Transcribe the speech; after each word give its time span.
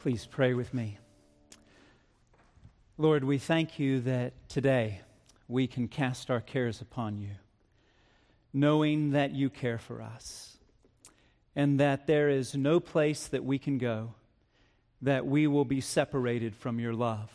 Please 0.00 0.26
pray 0.26 0.54
with 0.54 0.72
me. 0.72 0.96
Lord, 2.96 3.24
we 3.24 3.38
thank 3.38 3.80
you 3.80 4.00
that 4.02 4.32
today 4.48 5.00
we 5.48 5.66
can 5.66 5.88
cast 5.88 6.30
our 6.30 6.40
cares 6.40 6.80
upon 6.80 7.18
you, 7.18 7.30
knowing 8.52 9.10
that 9.10 9.32
you 9.32 9.50
care 9.50 9.78
for 9.78 10.00
us 10.00 10.56
and 11.56 11.80
that 11.80 12.06
there 12.06 12.28
is 12.28 12.54
no 12.54 12.78
place 12.78 13.26
that 13.26 13.44
we 13.44 13.58
can 13.58 13.76
go 13.76 14.14
that 15.02 15.26
we 15.26 15.48
will 15.48 15.64
be 15.64 15.80
separated 15.80 16.54
from 16.54 16.78
your 16.78 16.94
love. 16.94 17.30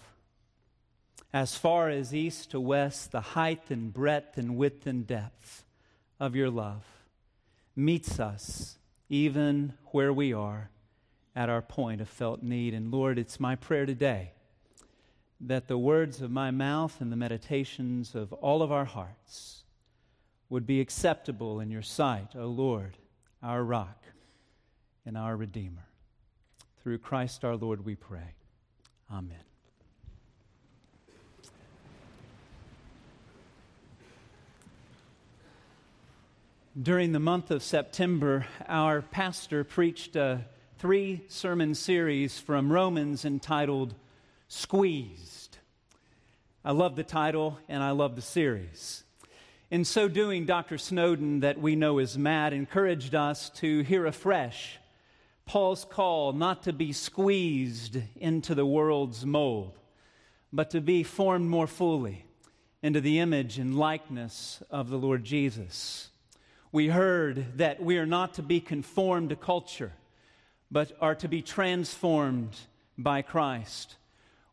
As 1.33 1.57
far 1.57 1.89
as 1.89 2.15
east 2.15 2.51
to 2.51 2.61
west, 2.61 3.11
the 3.11 3.21
height 3.21 3.71
and 3.71 3.93
breadth 3.93 4.37
and 4.37 4.55
width 4.55 4.87
and 4.87 5.05
depth 5.05 5.65
of 6.17 6.33
your 6.33 6.49
love 6.49 6.85
meets 7.75 8.21
us 8.21 8.77
even 9.09 9.73
where 9.91 10.13
we 10.13 10.33
are 10.33 10.69
at 11.35 11.49
our 11.49 11.61
point 11.61 12.01
of 12.01 12.09
felt 12.09 12.43
need. 12.43 12.73
And 12.73 12.91
Lord, 12.91 13.17
it's 13.17 13.39
my 13.39 13.55
prayer 13.55 13.85
today 13.85 14.31
that 15.41 15.67
the 15.67 15.77
words 15.77 16.21
of 16.21 16.31
my 16.31 16.51
mouth 16.51 17.01
and 17.01 17.11
the 17.11 17.17
meditations 17.17 18.15
of 18.15 18.31
all 18.33 18.61
of 18.61 18.71
our 18.71 18.85
hearts 18.85 19.63
would 20.49 20.65
be 20.65 20.79
acceptable 20.79 21.59
in 21.59 21.69
your 21.69 21.81
sight, 21.81 22.35
O 22.35 22.45
Lord, 22.45 22.97
our 23.41 23.63
rock 23.63 24.03
and 25.05 25.17
our 25.17 25.35
Redeemer. 25.35 25.87
Through 26.81 26.99
Christ 26.99 27.43
our 27.43 27.55
Lord, 27.55 27.83
we 27.85 27.95
pray. 27.95 28.35
Amen. 29.11 29.37
During 36.81 37.11
the 37.11 37.19
month 37.19 37.51
of 37.51 37.61
September, 37.61 38.47
our 38.67 39.01
pastor 39.01 39.63
preached 39.63 40.15
a 40.15 40.45
three 40.83 41.23
sermon 41.29 41.73
series 41.73 42.37
from 42.39 42.69
Romans 42.69 43.23
entitled 43.23 43.95
Squeezed. 44.49 45.57
I 46.65 46.73
love 46.73 46.97
the 46.97 47.05
title 47.05 47.57
and 47.69 47.81
I 47.81 47.91
love 47.91 48.17
the 48.17 48.21
series. 48.21 49.05
In 49.71 49.85
so 49.85 50.09
doing, 50.09 50.45
Dr. 50.45 50.77
Snowden, 50.77 51.39
that 51.39 51.57
we 51.57 51.77
know 51.77 51.99
as 51.99 52.17
Matt, 52.17 52.51
encouraged 52.51 53.15
us 53.15 53.49
to 53.51 53.79
hear 53.83 54.05
afresh 54.05 54.77
Paul's 55.45 55.85
call 55.85 56.33
not 56.33 56.63
to 56.63 56.73
be 56.73 56.91
squeezed 56.91 57.97
into 58.17 58.53
the 58.53 58.65
world's 58.65 59.25
mold, 59.25 59.79
but 60.51 60.71
to 60.71 60.81
be 60.81 61.01
formed 61.03 61.49
more 61.49 61.65
fully 61.65 62.25
into 62.81 62.99
the 62.99 63.19
image 63.19 63.57
and 63.57 63.79
likeness 63.79 64.61
of 64.69 64.89
the 64.89 64.97
Lord 64.97 65.23
Jesus. 65.23 66.09
We 66.73 66.89
heard 66.89 67.57
that 67.59 67.81
we 67.81 67.97
are 67.99 68.05
not 68.05 68.33
to 68.33 68.41
be 68.41 68.59
conformed 68.59 69.29
to 69.29 69.37
culture 69.37 69.93
but 70.73 70.91
are 70.99 71.13
to 71.13 71.27
be 71.27 71.43
transformed 71.43 72.57
by 72.97 73.21
Christ. 73.21 73.95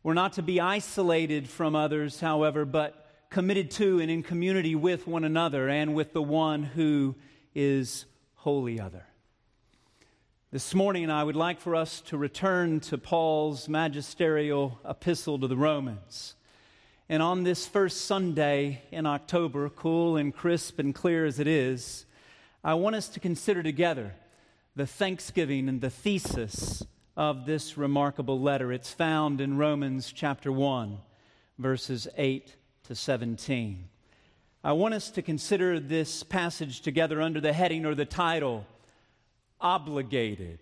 We're 0.02 0.12
not 0.12 0.34
to 0.34 0.42
be 0.42 0.60
isolated 0.60 1.48
from 1.48 1.74
others, 1.74 2.20
however, 2.20 2.66
but 2.66 3.06
committed 3.30 3.70
to 3.70 4.00
and 4.00 4.10
in 4.10 4.22
community 4.22 4.74
with 4.74 5.06
one 5.06 5.24
another 5.24 5.70
and 5.70 5.94
with 5.94 6.12
the 6.12 6.22
one 6.22 6.62
who 6.62 7.14
is 7.54 8.04
holy 8.34 8.78
other. 8.78 9.06
This 10.52 10.74
morning, 10.74 11.10
I 11.10 11.24
would 11.24 11.36
like 11.36 11.58
for 11.58 11.74
us 11.74 12.02
to 12.02 12.18
return 12.18 12.80
to 12.80 12.98
Paul's 12.98 13.66
magisterial 13.66 14.78
epistle 14.86 15.38
to 15.38 15.48
the 15.48 15.56
Romans. 15.56 16.34
And 17.08 17.22
on 17.22 17.44
this 17.44 17.66
first 17.66 18.02
Sunday 18.02 18.82
in 18.90 19.06
October, 19.06 19.70
cool 19.70 20.18
and 20.18 20.34
crisp 20.34 20.78
and 20.78 20.94
clear 20.94 21.24
as 21.24 21.38
it 21.38 21.46
is, 21.46 22.04
I 22.62 22.74
want 22.74 22.96
us 22.96 23.08
to 23.10 23.20
consider 23.20 23.62
together 23.62 24.12
the 24.76 24.86
thanksgiving 24.86 25.68
and 25.68 25.80
the 25.80 25.90
thesis 25.90 26.84
of 27.16 27.44
this 27.44 27.76
remarkable 27.76 28.40
letter. 28.40 28.72
It's 28.72 28.92
found 28.92 29.40
in 29.40 29.58
Romans 29.58 30.12
chapter 30.12 30.52
1, 30.52 30.98
verses 31.58 32.06
8 32.16 32.54
to 32.84 32.94
17. 32.94 33.88
I 34.62 34.72
want 34.72 34.94
us 34.94 35.10
to 35.12 35.22
consider 35.22 35.80
this 35.80 36.22
passage 36.22 36.82
together 36.82 37.20
under 37.20 37.40
the 37.40 37.52
heading 37.52 37.84
or 37.84 37.94
the 37.94 38.04
title, 38.04 38.66
Obligated. 39.60 40.60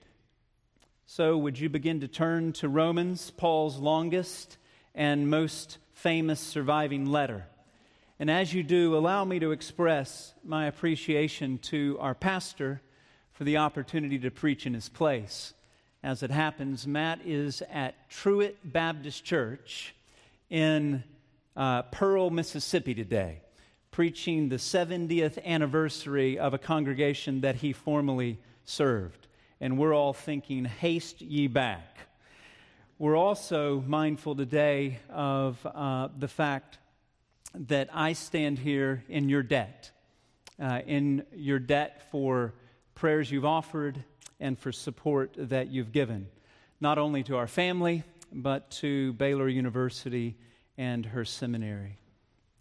So, 1.05 1.37
would 1.37 1.59
you 1.59 1.69
begin 1.69 2.01
to 2.01 2.09
turn 2.09 2.53
to 2.55 2.69
Romans, 2.69 3.31
Paul's 3.31 3.79
longest 3.79 4.57
and 4.95 5.31
most 5.31 5.79
famous 5.93 6.41
surviving 6.41 7.07
letter? 7.07 7.47
And 8.19 8.31
as 8.31 8.53
you 8.53 8.63
do, 8.63 8.97
allow 8.97 9.25
me 9.25 9.39
to 9.39 9.53
express 9.53 10.35
my 10.45 10.67
appreciation 10.67 11.59
to 11.59 11.97
our 12.01 12.15
pastor 12.15 12.81
for 13.39 13.45
the 13.45 13.59
opportunity 13.59 14.19
to 14.19 14.33
preach 14.33 14.67
in 14.67 14.75
his 14.75 14.89
place. 14.89 15.55
As 16.03 16.25
it 16.25 16.31
happens, 16.33 16.89
Matt 16.89 17.21
is 17.25 17.63
at 17.71 18.11
Truett 18.11 18.59
Baptist 18.65 19.25
Church 19.25 19.95
in 20.51 21.05
uh, 21.57 21.83
Pearl, 21.83 22.31
Mississippi 22.31 22.95
today, 22.95 23.43
preaching 23.93 24.49
the 24.49 24.57
70th 24.57 25.41
anniversary 25.45 26.37
of 26.37 26.53
a 26.53 26.59
congregation 26.59 27.43
that 27.43 27.55
he 27.55 27.73
formerly 27.73 28.41
served. 28.65 29.29
And 29.61 29.79
we're 29.79 29.95
all 29.95 30.15
thinking, 30.15 30.65
haste 30.65 31.21
ye 31.21 31.47
back. 31.47 31.97
We're 32.99 33.17
also 33.17 33.85
mindful 33.87 34.35
today 34.35 34.99
of 35.11 35.65
uh, 35.65 36.09
the 36.19 36.27
fact 36.27 36.79
that 37.55 37.89
I 37.93 38.15
stand 38.15 38.59
here 38.59 39.05
in 39.09 39.29
your 39.29 39.45
debt, 39.45 39.93
uh, 40.61 40.81
in 40.85 41.25
your 41.37 41.61
debt 41.61 42.09
for 42.11 42.53
prayers 42.99 43.31
you've 43.31 43.45
offered 43.45 44.03
and 44.41 44.59
for 44.59 44.73
support 44.73 45.33
that 45.39 45.69
you've 45.69 45.93
given, 45.93 46.27
not 46.81 46.99
only 46.99 47.23
to 47.23 47.37
our 47.37 47.47
family, 47.47 48.03
but 48.33 48.73
to 48.73 49.13
Baylor 49.13 49.49
University 49.49 50.37
and 50.77 51.07
her 51.07 51.25
seminary. 51.25 51.97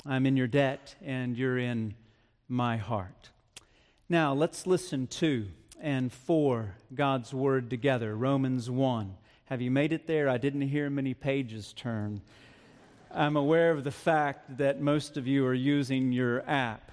I'm 0.05 0.27
in 0.27 0.37
your 0.37 0.45
debt, 0.45 0.93
and 1.03 1.35
you're 1.35 1.57
in 1.57 1.95
my 2.47 2.77
heart. 2.77 3.31
Now, 4.09 4.33
let's 4.33 4.67
listen 4.67 5.07
to 5.07 5.47
and 5.81 6.13
for 6.13 6.75
God's 6.93 7.33
Word 7.33 7.71
together. 7.71 8.15
Romans 8.15 8.69
1. 8.69 9.15
Have 9.45 9.61
you 9.61 9.71
made 9.71 9.91
it 9.91 10.05
there? 10.05 10.29
I 10.29 10.37
didn't 10.37 10.61
hear 10.61 10.87
many 10.91 11.15
pages 11.15 11.73
turn. 11.73 12.21
I'm 13.11 13.37
aware 13.37 13.71
of 13.71 13.83
the 13.83 13.91
fact 13.91 14.59
that 14.59 14.79
most 14.79 15.17
of 15.17 15.25
you 15.25 15.47
are 15.47 15.53
using 15.53 16.11
your 16.11 16.47
app 16.47 16.91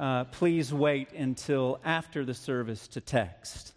uh, 0.00 0.24
please 0.24 0.72
wait 0.72 1.12
until 1.12 1.78
after 1.84 2.24
the 2.24 2.32
service 2.32 2.88
to 2.88 3.02
text. 3.02 3.74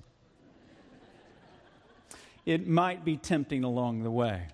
It 2.46 2.66
might 2.66 3.04
be 3.04 3.18
tempting 3.18 3.66
along 3.66 4.04
the 4.04 4.12
way. 4.12 4.48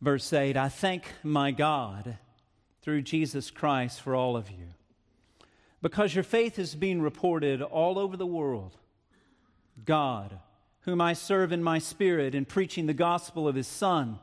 Verse 0.00 0.32
8 0.32 0.56
I 0.56 0.68
thank 0.68 1.06
my 1.24 1.50
God 1.50 2.18
through 2.80 3.02
Jesus 3.02 3.50
Christ 3.50 4.00
for 4.00 4.14
all 4.14 4.36
of 4.36 4.50
you, 4.50 4.68
because 5.82 6.14
your 6.14 6.24
faith 6.24 6.56
is 6.56 6.76
being 6.76 7.02
reported 7.02 7.60
all 7.60 7.98
over 7.98 8.16
the 8.16 8.26
world. 8.26 8.76
God, 9.84 10.38
whom 10.82 11.00
I 11.00 11.12
serve 11.12 11.50
in 11.50 11.62
my 11.62 11.80
spirit 11.80 12.36
in 12.36 12.44
preaching 12.44 12.86
the 12.86 12.94
gospel 12.94 13.48
of 13.48 13.56
his 13.56 13.66
Son, 13.66 14.20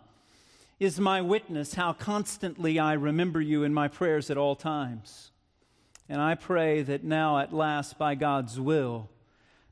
is 0.82 1.00
my 1.00 1.22
witness 1.22 1.76
how 1.76 1.94
constantly 1.94 2.80
I 2.80 2.94
remember 2.94 3.40
you 3.40 3.64
in 3.64 3.72
my 3.72 3.88
prayers 3.88 4.32
at 4.32 4.38
all 4.38 4.56
times. 4.56 5.30
And 6.10 6.20
I 6.20 6.34
pray 6.34 6.82
that 6.82 7.04
now, 7.04 7.38
at 7.38 7.54
last, 7.54 8.00
by 8.00 8.16
God's 8.16 8.60
will, 8.60 9.08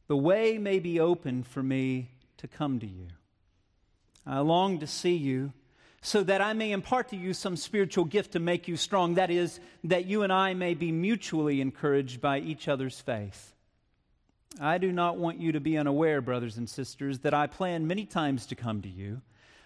the 0.06 0.16
way 0.16 0.59
may 0.59 0.78
be 0.78 1.00
open 1.00 1.42
for 1.42 1.64
me 1.64 2.12
to 2.38 2.47
come 2.47 2.78
to 2.81 2.86
you. 2.86 3.08
I 4.24 4.38
long 4.42 4.78
to 4.81 4.86
see 4.86 5.16
you 5.16 5.52
so 6.00 6.22
that 6.22 6.42
I 6.42 6.53
may 6.53 6.72
impart 6.72 7.09
to 7.09 7.18
you 7.18 7.34
some 7.34 7.58
spiritual 7.58 8.06
gift 8.06 8.34
to 8.34 8.40
make 8.40 8.68
you 8.68 8.78
strong. 8.78 9.16
That 9.16 9.31
is, 9.31 9.59
that 9.86 10.06
you 10.06 10.22
and 10.22 10.31
I 10.31 10.53
may 10.53 10.76
be 10.76 10.91
mutually 10.91 11.59
encouraged 11.59 12.22
by 12.22 12.38
each 12.38 12.68
other's 12.68 13.00
faith. 13.00 13.56
I 14.62 14.78
do 14.78 14.91
not 14.91 15.18
want 15.18 15.40
you 15.40 15.53
to 15.53 15.59
be 15.59 15.76
unaware, 15.76 16.22
brothers 16.22 16.58
and 16.58 16.70
sisters, 16.70 17.20
that 17.20 17.34
I 17.34 17.47
plan 17.47 17.88
many 17.88 18.06
times 18.06 18.46
to 18.46 18.56
come 18.56 18.84
to 18.84 18.90
you 18.90 19.23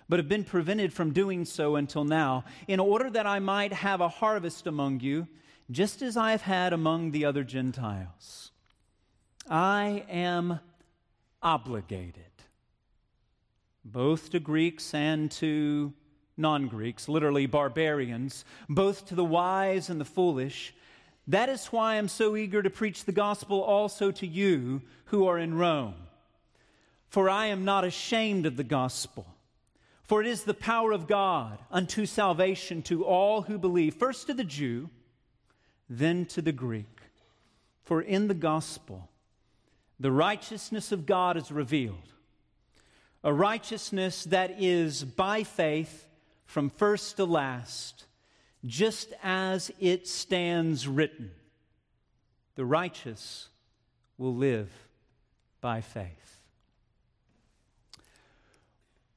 but 0.10 0.20
have 0.20 0.30
been 0.30 0.44
prevented 0.44 0.94
from 0.94 1.14
doing 1.14 1.46
so 1.46 1.76
until 1.76 2.04
now, 2.04 2.44
in 2.68 2.80
order 2.80 3.10
that 3.10 3.28
I 3.28 3.40
might 3.40 3.74
have 3.74 4.02
a 4.02 4.10
harvest 4.10 4.68
among 4.68 5.00
you, 5.00 5.28
just 5.72 6.02
as 6.02 6.18
I 6.18 6.32
have 6.32 6.42
had 6.42 6.74
among 6.74 7.12
the 7.12 7.26
other 7.26 7.44
Gentiles. 7.44 8.52
I 9.50 10.06
am 10.10 10.60
obligated, 11.42 12.24
both 13.84 14.30
to 14.32 14.40
Greeks 14.40 14.94
and 14.94 15.30
to 15.32 15.94
non 16.38 16.68
Greeks, 16.68 17.08
literally 17.08 17.46
barbarians, 17.46 18.46
both 18.70 19.06
to 19.08 19.16
the 19.16 19.24
wise 19.24 19.90
and 19.90 20.00
the 20.00 20.06
foolish. 20.06 20.74
That 21.28 21.50
is 21.50 21.68
why 21.68 21.96
I'm 21.96 22.10
so 22.10 22.36
eager 22.36 22.62
to 22.62 22.70
preach 22.70 23.06
the 23.06 23.12
gospel 23.12 23.62
also 23.62 24.12
to 24.12 24.28
you 24.28 24.82
who 25.06 25.28
are 25.28 25.38
in 25.38 25.54
Rome. 25.54 25.96
For 27.08 27.30
I 27.30 27.48
am 27.48 27.64
not 27.64 27.86
ashamed 27.86 28.46
of 28.46 28.58
the 28.58 28.64
gospel 28.64 29.33
for 30.04 30.22
it 30.22 30.28
is 30.28 30.44
the 30.44 30.54
power 30.54 30.92
of 30.92 31.08
God 31.08 31.60
unto 31.72 32.06
salvation 32.06 32.82
to 32.84 33.06
all 33.06 33.44
who 33.44 33.58
believe, 33.58 33.96
first 33.96 34.28
to 34.28 34.34
the 34.34 34.44
Jew, 34.44 34.90
then 35.90 36.26
to 36.28 36.42
the 36.42 36.52
Greek. 36.52 37.02
For 37.84 38.02
in 38.02 38.28
the 38.28 38.34
gospel, 38.34 39.10
the 40.00 40.12
righteousness 40.12 40.92
of 40.92 41.06
God 41.06 41.38
is 41.38 41.52
revealed 41.52 42.14
a 43.24 43.34
righteousness 43.34 44.26
that 44.26 44.62
is 44.62 45.04
by 45.04 45.44
faith 45.44 46.08
from 46.46 46.70
first 46.70 47.16
to 47.16 47.26
last, 47.26 48.06
just 48.66 49.14
as 49.24 49.72
it 49.80 50.08
stands 50.08 50.88
written 50.88 51.32
the 52.56 52.66
righteous 52.66 53.50
will 54.18 54.36
live 54.36 54.72
by 55.60 55.82
faith. 55.82 56.33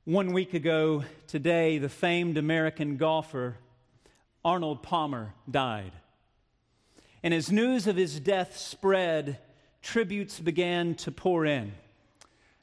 One 0.06 0.32
week 0.32 0.54
ago 0.54 1.02
today, 1.26 1.78
the 1.78 1.88
famed 1.88 2.38
American 2.38 2.96
golfer 2.96 3.56
Arnold 4.44 4.80
Palmer 4.80 5.34
died. 5.50 5.90
And 7.24 7.34
as 7.34 7.50
news 7.50 7.88
of 7.88 7.96
his 7.96 8.20
death 8.20 8.56
spread, 8.56 9.40
tributes 9.82 10.38
began 10.38 10.94
to 10.94 11.10
pour 11.10 11.44
in, 11.44 11.72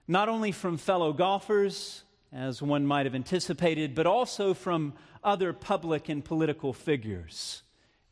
not 0.07 0.29
only 0.29 0.53
from 0.53 0.77
fellow 0.77 1.11
golfers, 1.11 2.05
as 2.31 2.61
one 2.61 2.85
might 2.85 3.05
have 3.05 3.13
anticipated, 3.13 3.93
but 3.93 4.07
also 4.07 4.53
from 4.53 4.93
other 5.21 5.51
public 5.51 6.07
and 6.07 6.23
political 6.23 6.71
figures, 6.71 7.63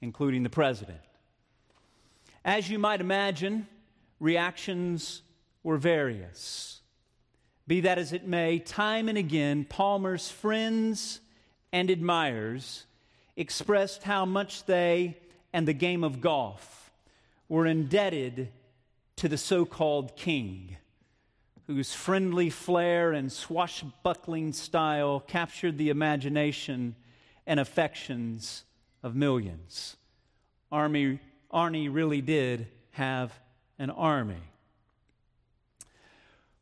including 0.02 0.44
the 0.44 0.50
president. 0.50 1.00
As 2.44 2.70
you 2.70 2.78
might 2.78 3.00
imagine, 3.00 3.66
reactions 4.20 5.22
were 5.64 5.78
various. 5.78 6.81
Be 7.72 7.80
that 7.80 7.98
as 7.98 8.12
it 8.12 8.28
may, 8.28 8.60
time 8.60 9.08
and 9.08 9.18
again, 9.18 9.64
Palmer's 9.64 10.30
friends 10.30 11.22
and 11.72 11.90
admirers 11.90 12.86
expressed 13.38 14.04
how 14.04 14.26
much 14.26 14.66
they 14.66 15.18
and 15.54 15.66
the 15.66 15.72
game 15.72 16.04
of 16.04 16.20
golf 16.20 16.92
were 17.48 17.66
indebted 17.66 18.50
to 19.16 19.30
the 19.30 19.38
so 19.38 19.64
called 19.64 20.18
king, 20.18 20.76
whose 21.66 21.94
friendly 21.94 22.50
flair 22.50 23.14
and 23.14 23.32
swashbuckling 23.32 24.52
style 24.52 25.22
captured 25.22 25.78
the 25.78 25.92
imagination 25.92 26.94
and 27.48 27.58
affections 27.58 28.66
of 29.02 29.16
millions. 29.16 29.96
Army, 30.74 31.22
Arnie 31.54 31.88
really 31.90 32.20
did 32.20 32.68
have 32.90 33.32
an 33.80 33.90
army. 33.92 34.51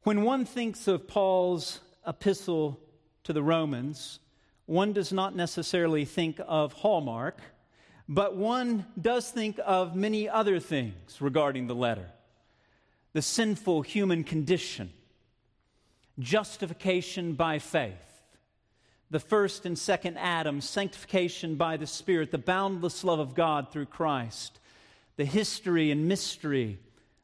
When 0.04 0.24
one 0.24 0.46
thinks 0.46 0.88
of 0.88 1.10
Paul's 1.10 1.81
epistle 2.07 2.80
to 3.25 3.34
the 3.34 3.44
Romans, 3.44 4.19
one 4.66 4.94
does 4.94 5.12
not 5.12 5.36
necessarily 5.36 6.06
think 6.06 6.40
of 6.48 6.72
Hallmark, 6.72 7.42
but 8.07 8.38
one 8.38 8.86
does 9.00 9.30
think 9.30 9.60
of 9.66 9.98
many 9.98 10.30
other 10.30 10.57
things 10.62 11.19
regarding 11.19 11.68
the 11.68 11.75
letter. 11.75 12.10
The 13.12 13.22
sinful 13.22 13.81
human 13.81 14.24
condition, 14.24 14.92
justification 16.18 17.34
by 17.34 17.60
faith, 17.60 18.22
the 19.12 19.19
first 19.19 19.66
and 19.66 19.78
second 19.78 20.18
Adam, 20.18 20.62
sanctification 20.62 21.56
by 21.56 21.75
the 21.75 21.88
Spirit, 21.88 22.31
the 22.31 22.38
boundless 22.38 23.04
love 23.04 23.19
of 23.19 23.36
God 23.36 23.69
through 23.69 23.88
Christ, 23.88 24.62
the 25.18 25.25
history 25.25 25.92
and 25.92 26.07
mystery 26.07 26.80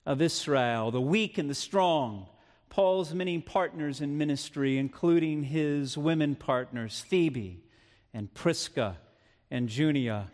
of 0.06 0.22
Israel, 0.22 0.92
the 0.92 1.00
weak 1.00 1.38
and 1.38 1.50
the 1.50 1.56
strong 1.56 2.28
Paul's 2.76 3.14
many 3.14 3.40
partners 3.40 4.02
in 4.02 4.18
ministry, 4.18 4.78
including 4.78 5.44
his 5.44 5.98
women 5.98 6.36
partners, 6.36 7.00
Phoebe 7.08 7.64
and 8.14 8.34
Prisca 8.34 8.98
and 9.50 9.70
Junia. 9.70 10.28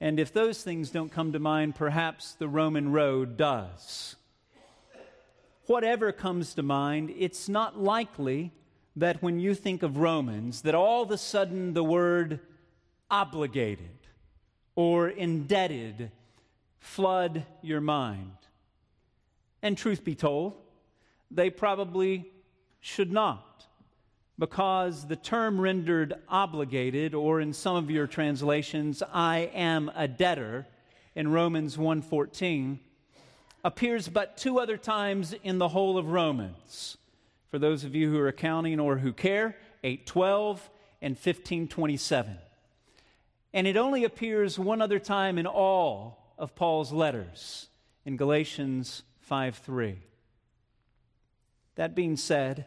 And 0.00 0.18
if 0.18 0.32
those 0.32 0.64
things 0.64 0.90
don't 0.90 1.12
come 1.12 1.32
to 1.34 1.38
mind, 1.38 1.76
perhaps 1.76 2.32
the 2.32 2.48
Roman 2.48 2.90
road 2.90 3.36
does. 3.36 4.16
Whatever 5.66 6.10
comes 6.10 6.54
to 6.54 6.64
mind, 6.64 7.14
it's 7.16 7.48
not 7.48 7.78
likely 7.78 8.50
that 8.96 9.22
when 9.22 9.38
you 9.38 9.54
think 9.54 9.84
of 9.84 9.98
Romans, 9.98 10.62
that 10.62 10.74
all 10.74 11.04
of 11.04 11.12
a 11.12 11.16
sudden 11.16 11.74
the 11.74 11.84
word 11.84 12.40
obligated 13.08 14.00
or 14.74 15.08
indebted 15.08 16.10
flood 16.80 17.46
your 17.62 17.80
mind. 17.80 18.32
And 19.62 19.78
truth 19.78 20.02
be 20.02 20.16
told, 20.16 20.56
they 21.34 21.50
probably 21.50 22.30
should 22.80 23.12
not 23.12 23.66
because 24.38 25.06
the 25.06 25.16
term 25.16 25.60
rendered 25.60 26.14
obligated 26.28 27.14
or 27.14 27.40
in 27.40 27.52
some 27.52 27.76
of 27.76 27.90
your 27.90 28.06
translations 28.06 29.02
I 29.12 29.50
am 29.54 29.90
a 29.94 30.08
debtor 30.08 30.66
in 31.14 31.30
Romans 31.30 31.76
1:14 31.76 32.80
appears 33.64 34.08
but 34.08 34.36
two 34.36 34.58
other 34.58 34.76
times 34.76 35.32
in 35.44 35.58
the 35.58 35.68
whole 35.68 35.96
of 35.98 36.08
Romans. 36.08 36.96
For 37.50 37.58
those 37.58 37.84
of 37.84 37.94
you 37.94 38.10
who 38.10 38.18
are 38.18 38.32
counting 38.32 38.80
or 38.80 38.98
who 38.98 39.12
care, 39.12 39.56
8:12 39.84 40.70
and 41.00 41.16
15:27. 41.16 42.38
And 43.52 43.66
it 43.66 43.76
only 43.76 44.04
appears 44.04 44.58
one 44.58 44.80
other 44.80 44.98
time 44.98 45.38
in 45.38 45.46
all 45.46 46.34
of 46.38 46.54
Paul's 46.54 46.92
letters 46.92 47.68
in 48.04 48.16
Galatians 48.16 49.02
5:3. 49.20 49.98
That 51.76 51.94
being 51.94 52.16
said, 52.16 52.66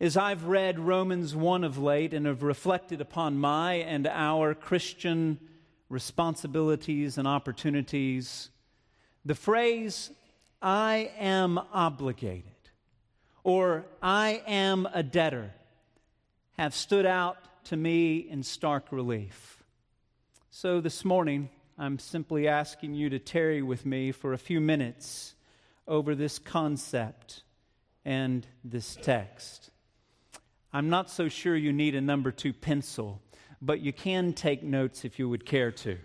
as 0.00 0.16
I've 0.16 0.44
read 0.44 0.78
Romans 0.78 1.36
1 1.36 1.62
of 1.62 1.78
late 1.78 2.12
and 2.12 2.26
have 2.26 2.42
reflected 2.42 3.00
upon 3.00 3.38
my 3.38 3.74
and 3.74 4.06
our 4.08 4.54
Christian 4.54 5.38
responsibilities 5.88 7.16
and 7.16 7.28
opportunities, 7.28 8.50
the 9.24 9.34
phrase, 9.34 10.10
I 10.60 11.12
am 11.18 11.58
obligated, 11.72 12.44
or 13.44 13.84
I 14.02 14.42
am 14.46 14.88
a 14.92 15.02
debtor, 15.02 15.52
have 16.58 16.74
stood 16.74 17.06
out 17.06 17.36
to 17.64 17.76
me 17.76 18.16
in 18.16 18.42
stark 18.42 18.90
relief. 18.90 19.62
So 20.50 20.80
this 20.80 21.04
morning, 21.04 21.50
I'm 21.78 22.00
simply 22.00 22.48
asking 22.48 22.94
you 22.94 23.10
to 23.10 23.18
tarry 23.20 23.62
with 23.62 23.86
me 23.86 24.10
for 24.10 24.32
a 24.32 24.38
few 24.38 24.60
minutes 24.60 25.34
over 25.86 26.14
this 26.16 26.38
concept 26.38 27.42
and 28.04 28.46
this 28.64 28.96
text. 29.02 29.70
I'm 30.72 30.88
not 30.88 31.10
so 31.10 31.28
sure 31.28 31.56
you 31.56 31.72
need 31.72 31.94
a 31.94 32.00
number 32.00 32.30
two 32.30 32.52
pencil, 32.52 33.20
but 33.60 33.80
you 33.80 33.92
can 33.92 34.32
take 34.32 34.62
notes 34.62 35.04
if 35.04 35.18
you 35.18 35.28
would 35.28 35.44
care 35.44 35.72
to. 35.72 35.98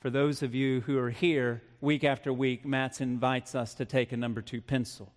For 0.00 0.10
those 0.10 0.42
of 0.42 0.54
you 0.54 0.80
who 0.82 0.98
are 0.98 1.10
here 1.10 1.62
week 1.80 2.04
after 2.04 2.32
week, 2.32 2.64
Matt's 2.64 3.00
invites 3.00 3.54
us 3.54 3.74
to 3.74 3.84
take 3.84 4.12
a 4.12 4.16
number 4.16 4.40
two 4.40 4.60
pencil. 4.60 5.12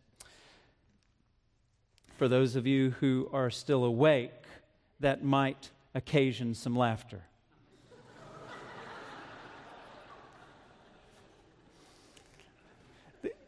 For 2.17 2.27
those 2.27 2.55
of 2.55 2.67
you 2.67 2.91
who 2.99 3.29
are 3.31 3.49
still 3.49 3.85
awake, 3.85 4.31
that 4.99 5.23
might 5.23 5.71
occasion 5.95 6.53
some 6.53 6.75
laughter. 6.75 7.23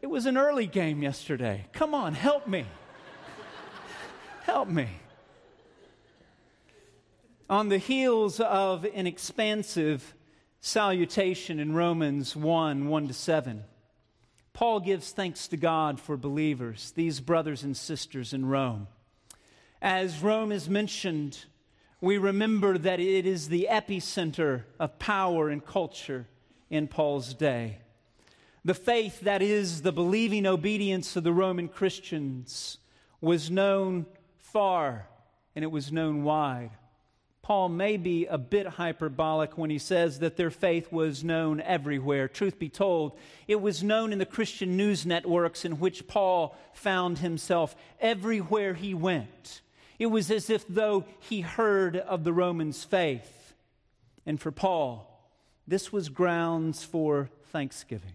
It 0.06 0.10
was 0.10 0.26
an 0.26 0.36
early 0.36 0.68
game 0.68 1.02
yesterday. 1.02 1.66
Come 1.72 1.92
on, 1.92 2.14
help 2.14 2.46
me. 2.46 2.64
help 4.44 4.68
me. 4.68 4.86
On 7.50 7.68
the 7.70 7.78
heels 7.78 8.38
of 8.38 8.84
an 8.84 9.08
expansive 9.08 10.14
salutation 10.60 11.58
in 11.58 11.74
Romans 11.74 12.36
1 12.36 12.86
1 12.86 13.08
to 13.08 13.12
7, 13.12 13.64
Paul 14.52 14.78
gives 14.78 15.10
thanks 15.10 15.48
to 15.48 15.56
God 15.56 15.98
for 15.98 16.16
believers, 16.16 16.92
these 16.94 17.18
brothers 17.18 17.64
and 17.64 17.76
sisters 17.76 18.32
in 18.32 18.46
Rome. 18.46 18.86
As 19.82 20.22
Rome 20.22 20.52
is 20.52 20.70
mentioned, 20.70 21.46
we 22.00 22.16
remember 22.16 22.78
that 22.78 23.00
it 23.00 23.26
is 23.26 23.48
the 23.48 23.66
epicenter 23.68 24.62
of 24.78 25.00
power 25.00 25.48
and 25.48 25.66
culture 25.66 26.28
in 26.70 26.86
Paul's 26.86 27.34
day. 27.34 27.78
The 28.66 28.74
faith 28.74 29.20
that 29.20 29.42
is 29.42 29.82
the 29.82 29.92
believing 29.92 30.44
obedience 30.44 31.14
of 31.14 31.22
the 31.22 31.32
Roman 31.32 31.68
Christians 31.68 32.78
was 33.20 33.48
known 33.48 34.06
far 34.38 35.06
and 35.54 35.62
it 35.62 35.70
was 35.70 35.92
known 35.92 36.24
wide. 36.24 36.72
Paul 37.42 37.68
may 37.68 37.96
be 37.96 38.26
a 38.26 38.36
bit 38.36 38.66
hyperbolic 38.66 39.56
when 39.56 39.70
he 39.70 39.78
says 39.78 40.18
that 40.18 40.36
their 40.36 40.50
faith 40.50 40.90
was 40.90 41.22
known 41.22 41.60
everywhere. 41.60 42.26
Truth 42.26 42.58
be 42.58 42.68
told, 42.68 43.16
it 43.46 43.60
was 43.60 43.84
known 43.84 44.12
in 44.12 44.18
the 44.18 44.26
Christian 44.26 44.76
news 44.76 45.06
networks 45.06 45.64
in 45.64 45.78
which 45.78 46.08
Paul 46.08 46.58
found 46.72 47.18
himself 47.18 47.76
everywhere 48.00 48.74
he 48.74 48.94
went. 48.94 49.60
It 50.00 50.06
was 50.06 50.28
as 50.28 50.50
if 50.50 50.66
though 50.66 51.04
he 51.20 51.42
heard 51.42 51.96
of 51.96 52.24
the 52.24 52.32
Romans' 52.32 52.82
faith. 52.82 53.54
And 54.26 54.40
for 54.40 54.50
Paul, 54.50 55.24
this 55.68 55.92
was 55.92 56.08
grounds 56.08 56.82
for 56.82 57.30
thanksgiving. 57.52 58.14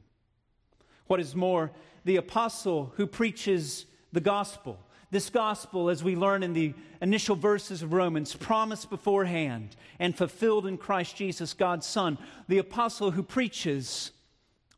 What 1.12 1.20
is 1.20 1.36
more, 1.36 1.72
the 2.06 2.16
apostle 2.16 2.94
who 2.96 3.06
preaches 3.06 3.86
the 4.14 4.22
gospel, 4.22 4.80
this 5.10 5.30
gospel, 5.30 5.90
as 5.90 6.02
we 6.02 6.16
learn 6.16 6.42
in 6.42 6.54
the 6.54 6.74
initial 7.02 7.36
verses 7.36 7.82
of 7.82 7.92
Romans, 7.92 8.34
promised 8.34 8.90
beforehand 8.90 9.76
and 10.00 10.18
fulfilled 10.18 10.66
in 10.66 10.78
Christ 10.78 11.18
Jesus, 11.18 11.54
God's 11.54 11.86
Son, 11.86 12.18
the 12.48 12.60
apostle 12.60 13.12
who 13.12 13.24
preaches 13.24 14.12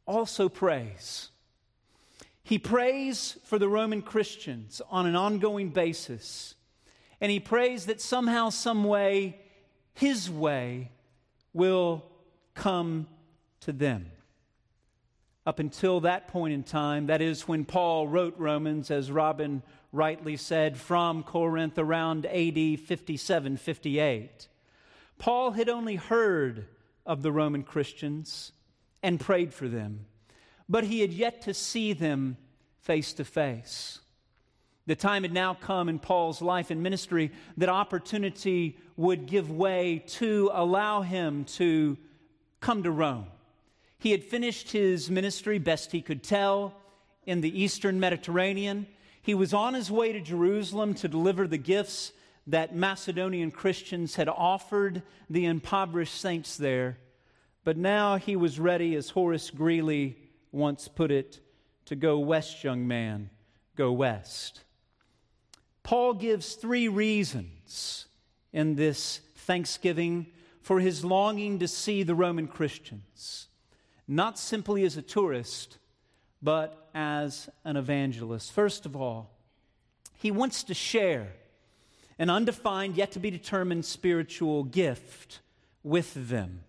also 0.08 0.50
prays. 0.50 1.30
He 2.42 2.58
prays 2.58 3.38
for 3.44 3.60
the 3.60 3.70
Roman 3.70 4.02
Christians 4.02 4.82
on 4.90 5.06
an 5.06 5.16
ongoing 5.16 5.70
basis. 5.70 6.56
And 7.22 7.32
he 7.32 7.40
prays 7.40 7.86
that 7.86 8.02
somehow, 8.02 8.50
some 8.50 8.86
way, 8.86 9.40
his 9.94 10.32
way 10.32 10.90
will 11.54 12.04
come 12.56 13.06
to 13.60 13.72
them. 13.72 14.08
Up 15.45 15.59
until 15.59 16.00
that 16.01 16.29
point 16.29 16.53
in 16.53 16.63
time, 16.63 17.07
that 17.07 17.21
is 17.21 17.47
when 17.47 17.65
Paul 17.65 18.07
wrote 18.07 18.35
Romans, 18.38 18.89
as 18.89 19.12
Robin 19.12 19.62
rightly 19.91 20.38
said, 20.38 20.77
from 20.77 21.21
Corinth 21.23 21.77
around 21.77 22.25
AD 22.25 22.79
57 22.79 23.57
58. 23.57 24.47
Paul 25.17 25.51
had 25.51 25.67
only 25.67 25.95
heard 25.95 26.67
of 27.05 27.21
the 27.21 27.31
Roman 27.31 27.63
Christians 27.63 28.53
and 29.01 29.19
prayed 29.19 29.53
for 29.53 29.67
them, 29.67 30.05
but 30.69 30.85
he 30.85 31.01
had 31.01 31.12
yet 31.12 31.41
to 31.41 31.53
see 31.53 31.91
them 31.91 32.38
face 32.79 33.12
to 33.13 33.25
face. 33.25 34.00
The 34.85 34.95
time 34.95 35.23
had 35.23 35.33
now 35.33 35.53
come 35.53 35.88
in 35.89 36.00
Paul's 36.00 36.41
life 36.41 36.71
and 36.71 36.83
ministry 36.83 37.31
that 37.57 37.69
opportunity 37.69 38.77
would 38.95 39.25
give 39.25 39.50
way 39.50 40.03
to 40.07 40.50
allow 40.53 41.01
him 41.01 41.45
to 41.45 41.97
come 42.59 42.83
to 42.83 42.91
Rome. 42.91 43.27
He 44.03 44.12
had 44.12 44.25
finished 44.25 44.74
his 44.74 45.10
ministry 45.10 45.60
best 45.60 45.93
he 45.93 46.01
could 46.01 46.24
tell 46.24 46.74
in 47.25 47.39
the 47.39 47.62
eastern 47.62 48.01
Mediterranean. 48.01 48.86
He 49.22 49.33
was 49.33 49.53
on 49.53 49.75
his 49.75 49.89
way 49.89 50.12
to 50.12 50.19
Jerusalem 50.19 50.93
to 50.95 51.07
deliver 51.07 51.48
the 51.48 51.57
gifts 51.57 52.12
that 52.48 52.75
Macedonian 52.75 53.50
Christians 53.50 54.17
had 54.17 54.27
offered 54.27 55.03
the 55.29 55.45
impoverished 55.45 56.19
saints 56.19 56.57
there. 56.57 56.98
But 57.63 57.77
now 57.77 58.17
he 58.17 58.36
was 58.36 58.60
ready, 58.60 58.93
as 58.95 59.12
Horace 59.12 59.50
Greeley 59.50 60.17
once 60.51 60.89
put 60.89 61.10
it, 61.10 61.39
to 61.86 61.95
go 61.95 62.19
west, 62.19 62.62
young 62.62 62.86
man, 62.86 63.29
go 63.77 63.93
west. 63.93 64.65
Paul 65.81 66.15
gives 66.15 66.55
three 66.55 66.89
reasons 66.89 68.07
in 68.51 68.75
this 68.75 69.22
thanksgiving 69.38 70.27
for 70.62 70.81
his 70.81 71.05
longing 71.05 71.60
to 71.60 71.69
see 71.69 72.03
the 72.03 72.15
Roman 72.15 72.50
Christians, 72.50 73.48
not 74.07 74.38
simply 74.38 74.83
as 74.83 74.98
a 74.98 75.01
tourist, 75.01 75.77
but 76.41 76.89
as 76.93 77.50
an 77.63 77.77
evangelist. 77.77 78.51
First 78.51 78.86
of 78.86 78.95
all, 78.95 79.31
he 80.15 80.31
wants 80.31 80.63
to 80.63 80.74
share 80.74 81.33
an 82.19 82.29
undefined, 82.29 82.95
yet 82.95 83.12
to 83.12 83.19
be 83.19 83.31
determined 83.31 83.86
spiritual 83.86 84.63
gift 84.63 85.39
with 85.83 86.29
them. 86.29 86.62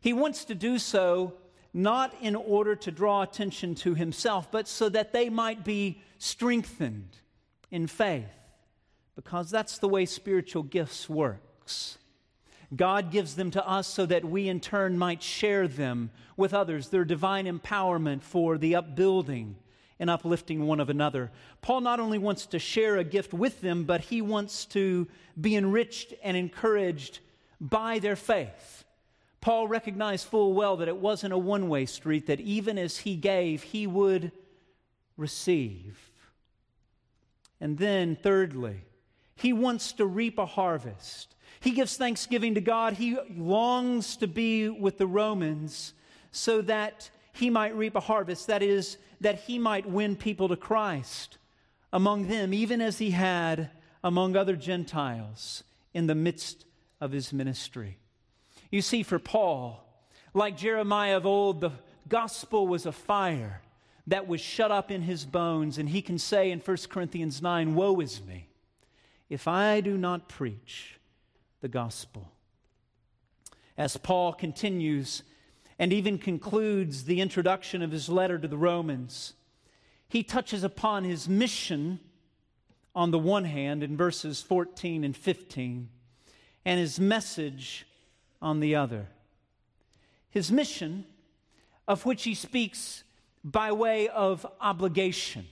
He 0.00 0.12
wants 0.12 0.44
to 0.46 0.54
do 0.54 0.78
so 0.78 1.34
not 1.72 2.14
in 2.20 2.34
order 2.34 2.74
to 2.74 2.90
draw 2.90 3.22
attention 3.22 3.74
to 3.76 3.94
himself, 3.94 4.50
but 4.50 4.66
so 4.66 4.88
that 4.88 5.12
they 5.12 5.28
might 5.28 5.64
be 5.64 6.00
strengthened 6.18 7.18
in 7.70 7.86
faith, 7.86 8.24
because 9.14 9.50
that's 9.50 9.78
the 9.78 9.88
way 9.88 10.06
spiritual 10.06 10.62
gifts 10.62 11.08
works. 11.08 11.98
God 12.74 13.10
gives 13.10 13.36
them 13.36 13.50
to 13.52 13.66
us 13.66 13.86
so 13.86 14.06
that 14.06 14.24
we 14.24 14.48
in 14.48 14.60
turn 14.60 14.98
might 14.98 15.22
share 15.22 15.68
them 15.68 16.10
with 16.36 16.52
others, 16.52 16.88
their 16.88 17.04
divine 17.04 17.46
empowerment 17.46 18.22
for 18.22 18.58
the 18.58 18.74
upbuilding 18.74 19.56
and 19.98 20.10
uplifting 20.10 20.66
one 20.66 20.80
of 20.80 20.90
another. 20.90 21.30
Paul 21.62 21.80
not 21.80 22.00
only 22.00 22.18
wants 22.18 22.46
to 22.46 22.58
share 22.58 22.96
a 22.96 23.04
gift 23.04 23.32
with 23.32 23.60
them, 23.60 23.84
but 23.84 24.02
he 24.02 24.20
wants 24.20 24.66
to 24.66 25.06
be 25.40 25.56
enriched 25.56 26.12
and 26.22 26.36
encouraged 26.36 27.20
by 27.60 27.98
their 27.98 28.16
faith. 28.16 28.84
Paul 29.40 29.68
recognized 29.68 30.26
full 30.26 30.52
well 30.54 30.78
that 30.78 30.88
it 30.88 30.96
wasn't 30.96 31.32
a 31.32 31.38
one 31.38 31.68
way 31.68 31.86
street, 31.86 32.26
that 32.26 32.40
even 32.40 32.78
as 32.78 32.98
he 32.98 33.16
gave, 33.16 33.62
he 33.62 33.86
would 33.86 34.32
receive. 35.16 36.10
And 37.60 37.78
then, 37.78 38.16
thirdly, 38.20 38.82
he 39.36 39.52
wants 39.52 39.92
to 39.92 40.04
reap 40.04 40.38
a 40.38 40.46
harvest. 40.46 41.35
He 41.60 41.72
gives 41.72 41.96
thanksgiving 41.96 42.54
to 42.54 42.60
God. 42.60 42.94
He 42.94 43.18
longs 43.36 44.16
to 44.18 44.26
be 44.26 44.68
with 44.68 44.98
the 44.98 45.06
Romans 45.06 45.94
so 46.30 46.60
that 46.62 47.10
he 47.32 47.50
might 47.50 47.76
reap 47.76 47.96
a 47.96 48.00
harvest. 48.00 48.46
That 48.46 48.62
is, 48.62 48.98
that 49.20 49.40
he 49.40 49.58
might 49.58 49.86
win 49.86 50.16
people 50.16 50.48
to 50.48 50.56
Christ 50.56 51.38
among 51.92 52.28
them, 52.28 52.52
even 52.52 52.80
as 52.80 52.98
he 52.98 53.10
had 53.10 53.70
among 54.04 54.36
other 54.36 54.56
Gentiles 54.56 55.64
in 55.94 56.06
the 56.06 56.14
midst 56.14 56.64
of 57.00 57.12
his 57.12 57.32
ministry. 57.32 57.98
You 58.70 58.82
see, 58.82 59.02
for 59.02 59.18
Paul, 59.18 59.82
like 60.34 60.56
Jeremiah 60.56 61.16
of 61.16 61.26
old, 61.26 61.60
the 61.60 61.72
gospel 62.08 62.66
was 62.66 62.86
a 62.86 62.92
fire 62.92 63.62
that 64.06 64.28
was 64.28 64.40
shut 64.40 64.70
up 64.70 64.90
in 64.90 65.02
his 65.02 65.24
bones. 65.24 65.78
And 65.78 65.88
he 65.88 66.02
can 66.02 66.18
say 66.18 66.50
in 66.50 66.60
1 66.60 66.76
Corinthians 66.88 67.42
9, 67.42 67.74
Woe 67.74 68.00
is 68.00 68.22
me 68.22 68.48
if 69.28 69.48
I 69.48 69.80
do 69.80 69.96
not 69.96 70.28
preach 70.28 70.98
the 71.66 71.72
gospel. 71.72 72.30
As 73.76 73.96
Paul 73.96 74.32
continues 74.32 75.24
and 75.80 75.92
even 75.92 76.16
concludes 76.16 77.06
the 77.06 77.20
introduction 77.20 77.82
of 77.82 77.90
his 77.90 78.08
letter 78.08 78.38
to 78.38 78.46
the 78.46 78.56
Romans, 78.56 79.32
he 80.06 80.22
touches 80.22 80.62
upon 80.62 81.02
his 81.02 81.28
mission 81.28 81.98
on 82.94 83.10
the 83.10 83.18
one 83.18 83.42
hand 83.42 83.82
in 83.82 83.96
verses 83.96 84.40
14 84.40 85.02
and 85.02 85.16
15, 85.16 85.88
and 86.64 86.78
his 86.78 87.00
message 87.00 87.84
on 88.40 88.60
the 88.60 88.76
other. 88.76 89.08
His 90.30 90.52
mission, 90.52 91.04
of 91.88 92.06
which 92.06 92.22
he 92.22 92.34
speaks 92.34 93.02
by 93.42 93.72
way 93.72 94.06
of 94.06 94.46
obligation, 94.60 95.48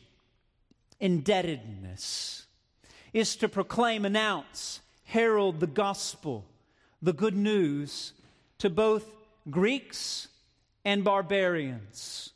indebtedness, 1.00 2.46
is 3.12 3.34
to 3.34 3.48
proclaim, 3.48 4.04
announce, 4.04 4.80
herald 5.04 5.60
the 5.60 5.66
gospel, 5.66 6.44
the 7.00 7.12
good 7.12 7.36
news 7.36 8.12
to 8.58 8.68
both 8.70 9.04
Greeks 9.50 10.28
and 10.84 11.04
barbarians, 11.04 12.32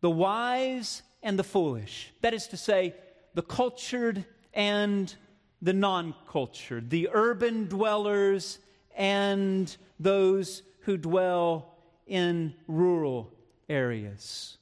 the 0.00 0.10
wise 0.10 1.02
and 1.22 1.38
the 1.38 1.44
foolish. 1.44 2.12
That 2.20 2.34
is 2.34 2.46
to 2.48 2.56
say, 2.56 2.94
the 3.34 3.42
cultured 3.42 4.24
and 4.52 5.12
the 5.60 5.72
non 5.72 6.14
cultured, 6.30 6.90
the 6.90 7.08
urban 7.12 7.66
dwellers 7.66 8.58
and 8.94 9.74
those 9.98 10.62
who 10.80 10.96
dwell 10.96 11.74
in 12.06 12.54
rural 12.68 13.32
areas. 13.68 14.58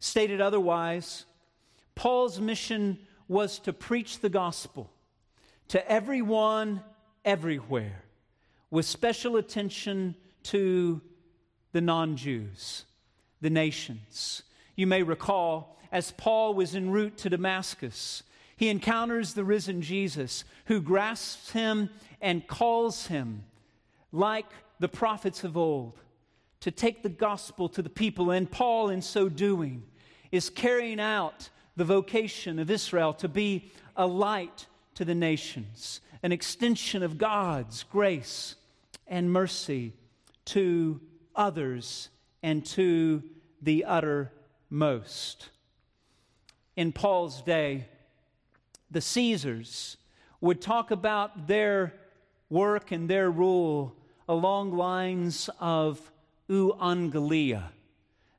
Stated 0.00 0.40
otherwise, 0.40 1.26
Paul's 1.94 2.40
mission 2.40 2.98
was 3.28 3.58
to 3.60 3.72
preach 3.72 4.20
the 4.20 4.28
gospel 4.28 4.90
to 5.68 5.90
everyone, 5.90 6.82
everywhere, 7.24 8.04
with 8.70 8.86
special 8.86 9.36
attention 9.36 10.14
to 10.44 11.00
the 11.72 11.80
non 11.80 12.16
Jews, 12.16 12.84
the 13.40 13.50
nations. 13.50 14.42
You 14.76 14.86
may 14.86 15.02
recall, 15.02 15.78
as 15.92 16.12
Paul 16.12 16.54
was 16.54 16.74
en 16.74 16.90
route 16.90 17.16
to 17.18 17.30
Damascus, 17.30 18.22
he 18.56 18.68
encounters 18.68 19.34
the 19.34 19.44
risen 19.44 19.82
Jesus 19.82 20.44
who 20.66 20.80
grasps 20.80 21.50
him 21.50 21.90
and 22.20 22.46
calls 22.46 23.08
him, 23.08 23.44
like 24.12 24.50
the 24.78 24.88
prophets 24.88 25.44
of 25.44 25.56
old, 25.56 26.00
to 26.60 26.70
take 26.70 27.02
the 27.02 27.08
gospel 27.08 27.68
to 27.70 27.82
the 27.82 27.90
people. 27.90 28.30
And 28.30 28.50
Paul, 28.50 28.88
in 28.90 29.02
so 29.02 29.28
doing, 29.28 29.82
is 30.30 30.50
carrying 30.50 31.00
out 31.00 31.48
the 31.76 31.84
vocation 31.84 32.58
of 32.58 32.70
Israel 32.70 33.12
to 33.14 33.28
be 33.28 33.70
a 33.96 34.06
light 34.06 34.66
to 34.94 35.04
the 35.04 35.14
nations, 35.14 36.00
an 36.22 36.32
extension 36.32 37.02
of 37.02 37.18
God's 37.18 37.82
grace 37.84 38.56
and 39.06 39.32
mercy 39.32 39.92
to 40.46 41.00
others 41.34 42.08
and 42.42 42.64
to 42.66 43.22
the 43.62 43.84
uttermost. 43.84 45.50
In 46.76 46.92
Paul's 46.92 47.42
day, 47.42 47.86
the 48.90 49.00
Caesars 49.00 49.96
would 50.40 50.60
talk 50.60 50.90
about 50.90 51.46
their 51.46 51.94
work 52.50 52.92
and 52.92 53.08
their 53.08 53.30
rule 53.30 53.96
along 54.28 54.76
lines 54.76 55.50
of 55.60 56.12
euangelia, 56.48 57.64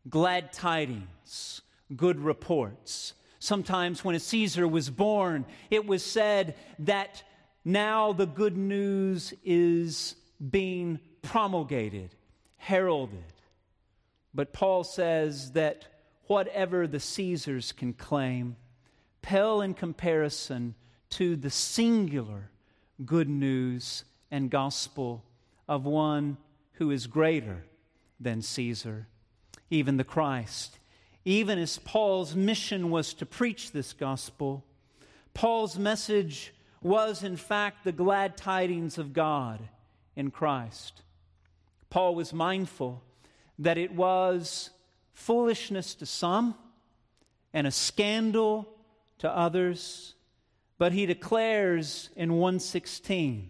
glad 0.09 0.53
tidings, 0.53 1.61
good 1.95 2.19
reports. 2.19 3.13
Sometimes 3.45 4.03
when 4.03 4.15
a 4.15 4.19
Caesar 4.19 4.67
was 4.67 4.89
born, 4.89 5.45
it 5.69 5.85
was 5.85 6.03
said 6.03 6.55
that 6.79 7.21
now 7.63 8.11
the 8.11 8.25
good 8.25 8.57
news 8.57 9.35
is 9.43 10.15
being 10.49 10.99
promulgated, 11.21 12.15
heralded. 12.57 13.33
But 14.33 14.51
Paul 14.51 14.83
says 14.83 15.51
that 15.51 15.85
whatever 16.25 16.87
the 16.87 16.99
Caesars 16.99 17.71
can 17.71 17.93
claim 17.93 18.55
pale 19.21 19.61
in 19.61 19.75
comparison 19.75 20.73
to 21.11 21.35
the 21.35 21.51
singular 21.51 22.49
good 23.05 23.29
news 23.29 24.05
and 24.31 24.49
gospel 24.49 25.23
of 25.67 25.85
one 25.85 26.37
who 26.73 26.89
is 26.89 27.05
greater 27.05 27.63
than 28.19 28.41
Caesar, 28.41 29.05
even 29.69 29.97
the 29.97 30.03
Christ. 30.03 30.79
Even 31.25 31.57
as 31.57 31.79
Paul's 31.79 32.35
mission 32.35 32.91
was 32.91 33.13
to 33.15 33.25
preach 33.25 33.71
this 33.71 33.93
gospel, 33.93 34.63
Paul's 35.33 35.77
message 35.77 36.53
was, 36.81 37.23
in 37.23 37.35
fact, 37.35 37.83
the 37.83 37.91
glad 37.91 38.37
tidings 38.37 38.99
of 38.99 39.11
God 39.11 39.59
in 40.15 40.29
Christ. 40.29 41.01
Paul 41.89 42.13
was 42.13 42.31
mindful 42.31 43.01
that 43.57 43.77
it 43.77 43.91
was 43.91 44.69
foolishness 45.13 45.95
to 45.95 46.05
some 46.05 46.53
and 47.53 47.65
a 47.65 47.71
scandal 47.71 48.67
to 49.17 49.29
others, 49.29 50.13
but 50.77 50.91
he 50.91 51.07
declares 51.07 52.09
in 52.15 52.33
116 52.33 53.49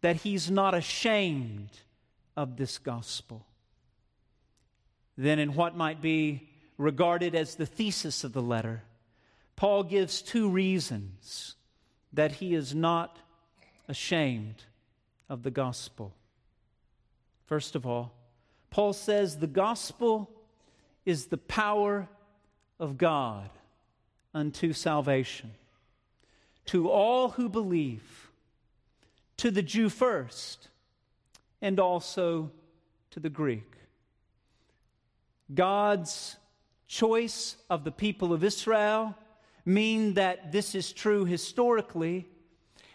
that 0.00 0.16
he's 0.16 0.50
not 0.50 0.74
ashamed 0.74 1.70
of 2.36 2.56
this 2.56 2.78
gospel. 2.78 3.46
Then, 5.16 5.38
in 5.38 5.54
what 5.54 5.76
might 5.76 6.00
be 6.00 6.47
regarded 6.78 7.34
as 7.34 7.56
the 7.56 7.66
thesis 7.66 8.24
of 8.24 8.32
the 8.32 8.42
letter, 8.42 8.82
Paul 9.56 9.82
gives 9.82 10.22
two 10.22 10.48
reasons 10.48 11.56
that 12.12 12.32
he 12.32 12.54
is 12.54 12.74
not 12.74 13.18
ashamed 13.88 14.64
of 15.28 15.42
the 15.42 15.50
gospel. 15.50 16.14
First 17.46 17.74
of 17.74 17.84
all, 17.86 18.14
Paul 18.70 18.92
says 18.92 19.38
the 19.38 19.46
gospel 19.46 20.30
is 21.04 21.26
the 21.26 21.38
power 21.38 22.08
of 22.78 22.96
God 22.96 23.50
unto 24.32 24.72
salvation 24.72 25.50
to 26.66 26.90
all 26.90 27.30
who 27.30 27.48
believe, 27.48 28.30
to 29.38 29.50
the 29.50 29.62
Jew 29.62 29.88
first, 29.88 30.68
and 31.62 31.80
also 31.80 32.50
to 33.10 33.20
the 33.20 33.30
Greek. 33.30 33.72
God's 35.52 36.36
choice 36.88 37.56
of 37.68 37.84
the 37.84 37.92
people 37.92 38.32
of 38.32 38.42
Israel 38.42 39.14
mean 39.64 40.14
that 40.14 40.50
this 40.50 40.74
is 40.74 40.92
true 40.92 41.24
historically. 41.26 42.26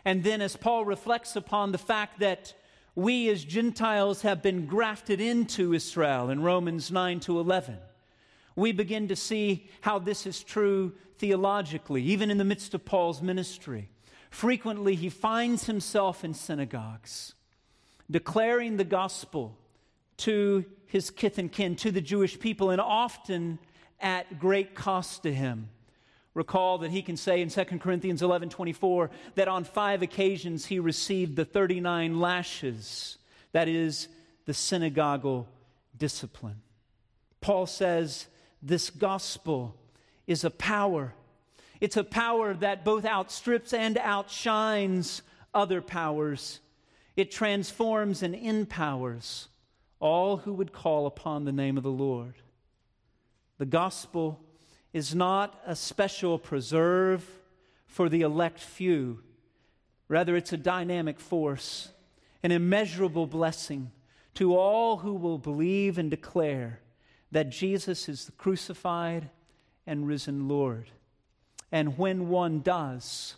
And 0.03 0.23
then, 0.23 0.41
as 0.41 0.57
Paul 0.57 0.83
reflects 0.83 1.35
upon 1.35 1.71
the 1.71 1.77
fact 1.77 2.19
that 2.19 2.53
we 2.95 3.29
as 3.29 3.43
Gentiles 3.43 4.23
have 4.23 4.41
been 4.41 4.65
grafted 4.65 5.21
into 5.21 5.73
Israel 5.73 6.29
in 6.29 6.41
Romans 6.41 6.91
9 6.91 7.19
to 7.21 7.39
11, 7.39 7.77
we 8.55 8.71
begin 8.71 9.07
to 9.07 9.15
see 9.15 9.69
how 9.81 9.99
this 9.99 10.27
is 10.27 10.43
true 10.43 10.93
theologically, 11.17 12.03
even 12.03 12.29
in 12.29 12.37
the 12.37 12.43
midst 12.43 12.73
of 12.73 12.85
Paul's 12.85 13.21
ministry. 13.21 13.89
Frequently, 14.29 14.95
he 14.95 15.09
finds 15.09 15.65
himself 15.65 16.23
in 16.23 16.33
synagogues 16.33 17.33
declaring 18.11 18.77
the 18.77 18.83
gospel 18.83 19.57
to 20.17 20.65
his 20.85 21.09
kith 21.09 21.37
and 21.37 21.51
kin, 21.51 21.75
to 21.77 21.91
the 21.91 22.01
Jewish 22.01 22.39
people, 22.39 22.69
and 22.69 22.81
often 22.81 23.57
at 24.03 24.39
great 24.39 24.75
cost 24.75 25.23
to 25.23 25.33
him. 25.33 25.69
Recall 26.33 26.79
that 26.79 26.91
he 26.91 27.01
can 27.01 27.15
say 27.15 27.41
in 27.41 27.49
2 27.49 27.63
Corinthians 27.79 28.21
11 28.21 28.49
24 28.49 29.09
that 29.35 29.47
on 29.47 29.63
five 29.63 30.01
occasions 30.01 30.65
he 30.65 30.79
received 30.79 31.35
the 31.35 31.45
39 31.45 32.19
lashes, 32.19 33.17
that 33.51 33.67
is, 33.67 34.07
the 34.45 34.53
synagogal 34.53 35.47
discipline. 35.97 36.61
Paul 37.39 37.65
says 37.65 38.27
this 38.61 38.89
gospel 38.89 39.75
is 40.27 40.43
a 40.43 40.49
power. 40.49 41.13
It's 41.79 41.97
a 41.97 42.03
power 42.03 42.53
that 42.55 42.83
both 42.83 43.05
outstrips 43.05 43.73
and 43.73 43.97
outshines 43.97 45.21
other 45.53 45.81
powers. 45.81 46.59
It 47.15 47.31
transforms 47.31 48.23
and 48.23 48.33
empowers 48.33 49.49
all 49.99 50.37
who 50.37 50.53
would 50.53 50.73
call 50.73 51.05
upon 51.05 51.45
the 51.45 51.51
name 51.51 51.77
of 51.77 51.83
the 51.83 51.91
Lord. 51.91 52.33
The 53.63 53.69
gospel 53.69 54.41
is 54.91 55.15
not 55.15 55.57
a 55.65 55.73
special 55.73 56.37
preserve 56.37 57.25
for 57.87 58.09
the 58.09 58.19
elect 58.19 58.59
few. 58.59 59.23
Rather, 60.09 60.35
it's 60.35 60.51
a 60.51 60.57
dynamic 60.57 61.17
force, 61.17 61.87
an 62.43 62.51
immeasurable 62.51 63.25
blessing 63.25 63.89
to 64.33 64.57
all 64.57 64.97
who 64.97 65.13
will 65.13 65.37
believe 65.37 65.97
and 65.97 66.11
declare 66.11 66.81
that 67.31 67.51
Jesus 67.51 68.09
is 68.09 68.25
the 68.25 68.33
crucified 68.33 69.29
and 69.87 70.07
risen 70.07 70.49
Lord. 70.49 70.89
And 71.71 71.97
when 71.97 72.27
one 72.27 72.59
does, 72.59 73.35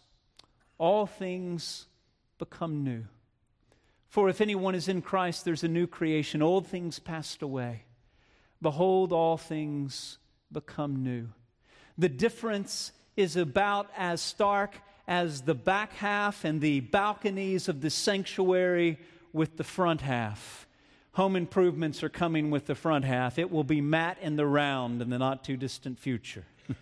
all 0.80 1.06
things 1.06 1.86
become 2.40 2.84
new. 2.84 3.04
For 4.10 4.28
if 4.28 4.42
anyone 4.42 4.74
is 4.74 4.88
in 4.88 5.04
Christ, 5.04 5.46
there's 5.46 5.64
a 5.64 5.68
new 5.68 5.86
creation. 5.86 6.42
Old 6.42 6.66
things 6.66 6.98
passed 6.98 7.44
away. 7.44 7.85
Behold, 8.62 9.12
all 9.12 9.38
things 9.38 10.18
become 10.52 11.04
new. 11.04 11.28
The 11.98 12.10
difference 12.10 12.92
is 13.16 13.36
about 13.36 13.90
as 13.96 14.22
stark 14.22 14.76
as 15.08 15.42
the 15.42 15.56
back 15.56 15.94
half 15.94 16.44
and 16.46 16.60
the 16.60 16.80
balconies 16.80 17.70
of 17.70 17.82
the 17.82 17.90
sanctuary 17.90 19.00
with 19.34 19.58
the 19.58 19.64
front 19.64 20.02
half. 20.02 20.66
Home 21.14 21.36
improvements 21.36 22.04
are 22.04 22.10
coming 22.10 22.52
with 22.52 22.66
the 22.66 22.76
front 22.76 23.06
half. 23.06 23.40
It 23.40 23.52
will 23.52 23.64
be 23.64 23.82
Matt 23.82 24.18
in 24.22 24.36
the 24.36 24.46
round 24.46 25.02
in 25.02 25.10
the 25.10 25.18
not 25.18 25.44
too 25.44 25.56
distant 25.56 26.00
future. 26.00 26.46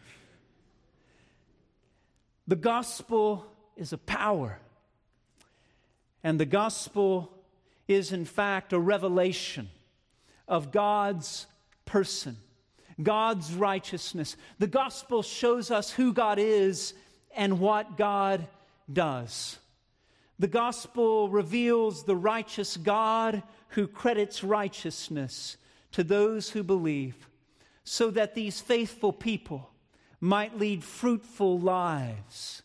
the 2.48 2.56
gospel 2.56 3.46
is 3.76 3.94
a 3.94 3.98
power, 3.98 4.60
and 6.24 6.40
the 6.40 6.46
gospel 6.46 7.32
is, 7.88 8.12
in 8.12 8.26
fact, 8.26 8.74
a 8.74 8.80
revelation 8.80 9.70
of 10.48 10.72
God's 10.72 11.46
person 11.86 12.38
God's 13.02 13.54
righteousness. 13.54 14.36
The 14.60 14.68
gospel 14.68 15.24
shows 15.24 15.72
us 15.72 15.92
who 15.92 16.14
God 16.14 16.38
is 16.40 16.94
and 17.36 17.60
what 17.60 17.98
God 17.98 18.48
does. 18.92 19.58
The 20.40 20.48
gospel 20.48 21.30
reveals 21.30 22.04
the 22.04 22.16
righteous 22.16 22.78
God 22.78 23.44
who 23.70 23.88
credits 23.88 24.44
righteousness 24.44 25.58
to 25.92 26.04
those 26.04 26.50
who 26.50 26.64
believe, 26.64 27.30
so 27.84 28.10
that 28.12 28.36
these 28.36 28.60
faithful 28.60 29.14
people 29.14 29.70
might 30.20 30.58
lead 30.58 30.84
fruitful 30.84 31.60
lives, 31.60 32.64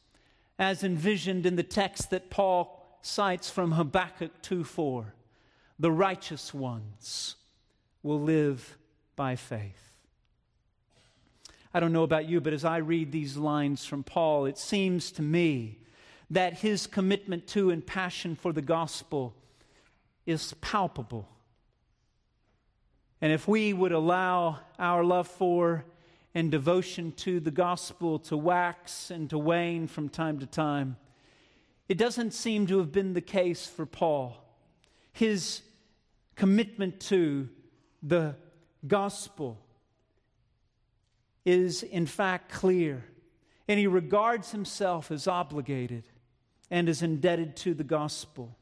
as 0.58 0.82
envisioned 0.82 1.44
in 1.44 1.56
the 1.56 1.62
text 1.62 2.10
that 2.10 2.30
Paul 2.30 2.98
cites 3.02 3.50
from 3.50 3.72
Habakkuk 3.72 4.42
2 4.42 4.64
4. 4.64 5.14
The 5.78 5.92
righteous 5.92 6.52
ones 6.52 7.36
will 8.02 8.20
live 8.20 8.77
by 9.18 9.34
faith. 9.34 9.92
I 11.74 11.80
don't 11.80 11.92
know 11.92 12.04
about 12.04 12.28
you, 12.28 12.40
but 12.40 12.52
as 12.52 12.64
I 12.64 12.76
read 12.76 13.10
these 13.10 13.36
lines 13.36 13.84
from 13.84 14.04
Paul, 14.04 14.46
it 14.46 14.56
seems 14.56 15.10
to 15.12 15.22
me 15.22 15.80
that 16.30 16.54
his 16.54 16.86
commitment 16.86 17.48
to 17.48 17.70
and 17.70 17.84
passion 17.84 18.36
for 18.36 18.52
the 18.52 18.62
gospel 18.62 19.34
is 20.24 20.54
palpable. 20.60 21.28
And 23.20 23.32
if 23.32 23.48
we 23.48 23.72
would 23.72 23.90
allow 23.90 24.60
our 24.78 25.02
love 25.02 25.26
for 25.26 25.84
and 26.32 26.52
devotion 26.52 27.10
to 27.16 27.40
the 27.40 27.50
gospel 27.50 28.20
to 28.20 28.36
wax 28.36 29.10
and 29.10 29.28
to 29.30 29.38
wane 29.38 29.88
from 29.88 30.08
time 30.08 30.38
to 30.38 30.46
time, 30.46 30.96
it 31.88 31.98
doesn't 31.98 32.34
seem 32.34 32.68
to 32.68 32.78
have 32.78 32.92
been 32.92 33.14
the 33.14 33.20
case 33.20 33.66
for 33.66 33.84
Paul. 33.84 34.36
His 35.12 35.62
commitment 36.36 37.00
to 37.00 37.48
the 38.00 38.36
gospel 38.86 39.58
is 41.44 41.82
in 41.82 42.06
fact 42.06 42.52
clear. 42.52 43.04
And 43.66 43.78
he 43.78 43.86
regards 43.86 44.50
himself 44.50 45.10
as 45.10 45.26
obligated 45.26 46.04
and 46.70 46.88
is 46.88 47.02
indebted 47.02 47.56
to 47.56 47.74
the 47.74 47.84
gospel 47.84 48.56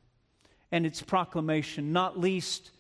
and 0.73 0.85
its 0.85 1.03
proclamation, 1.03 1.93
not 1.93 2.19
least 2.19 2.71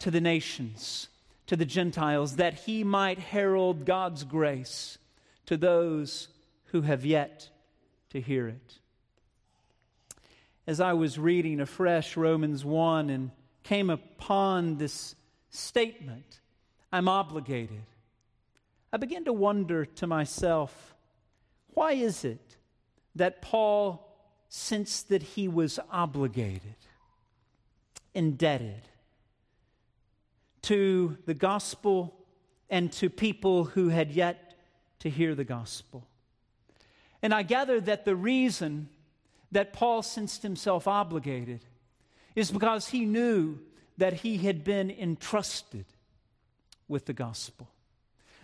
to 0.00 0.10
the 0.10 0.20
nations, 0.20 1.08
to 1.46 1.56
the 1.56 1.66
Gentiles, 1.66 2.36
that 2.36 2.54
he 2.54 2.82
might 2.84 3.18
herald 3.18 3.84
God's 3.84 4.24
grace 4.24 4.98
to 5.46 5.56
those 5.56 6.28
who 6.66 6.82
have 6.82 7.04
yet 7.04 7.50
to 8.10 8.20
hear 8.20 8.48
it. 8.48 8.78
As 10.66 10.80
I 10.80 10.92
was 10.92 11.18
reading 11.18 11.60
afresh 11.60 12.16
Romans 12.16 12.64
1 12.64 13.10
and 13.10 13.30
came 13.62 13.90
upon 13.90 14.76
this 14.76 15.14
statement, 15.50 16.39
I'm 16.92 17.08
obligated. 17.08 17.82
I 18.92 18.96
began 18.96 19.24
to 19.24 19.32
wonder 19.32 19.84
to 19.84 20.06
myself, 20.06 20.94
why 21.74 21.92
is 21.92 22.24
it 22.24 22.56
that 23.14 23.40
Paul 23.40 24.06
sensed 24.48 25.08
that 25.10 25.22
he 25.22 25.46
was 25.46 25.78
obligated, 25.92 26.76
indebted 28.14 28.82
to 30.62 31.16
the 31.26 31.34
gospel 31.34 32.16
and 32.68 32.92
to 32.92 33.08
people 33.08 33.64
who 33.64 33.88
had 33.88 34.10
yet 34.10 34.54
to 35.00 35.10
hear 35.10 35.36
the 35.36 35.44
gospel? 35.44 36.06
And 37.22 37.32
I 37.32 37.44
gather 37.44 37.80
that 37.82 38.04
the 38.04 38.16
reason 38.16 38.88
that 39.52 39.72
Paul 39.72 40.02
sensed 40.02 40.42
himself 40.42 40.88
obligated 40.88 41.60
is 42.34 42.50
because 42.50 42.88
he 42.88 43.04
knew 43.04 43.60
that 43.98 44.14
he 44.14 44.38
had 44.38 44.64
been 44.64 44.90
entrusted 44.90 45.84
with 46.90 47.06
the 47.06 47.14
gospel 47.14 47.70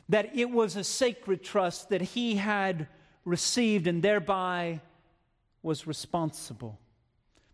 that 0.09 0.37
it 0.37 0.51
was 0.51 0.77
a 0.77 0.85
sacred 0.85 1.43
trust 1.43 1.89
that 1.89 2.01
he 2.01 2.37
had 2.37 2.87
received 3.25 3.87
and 3.87 4.03
thereby 4.03 4.81
was 5.63 5.87
responsible. 5.87 6.79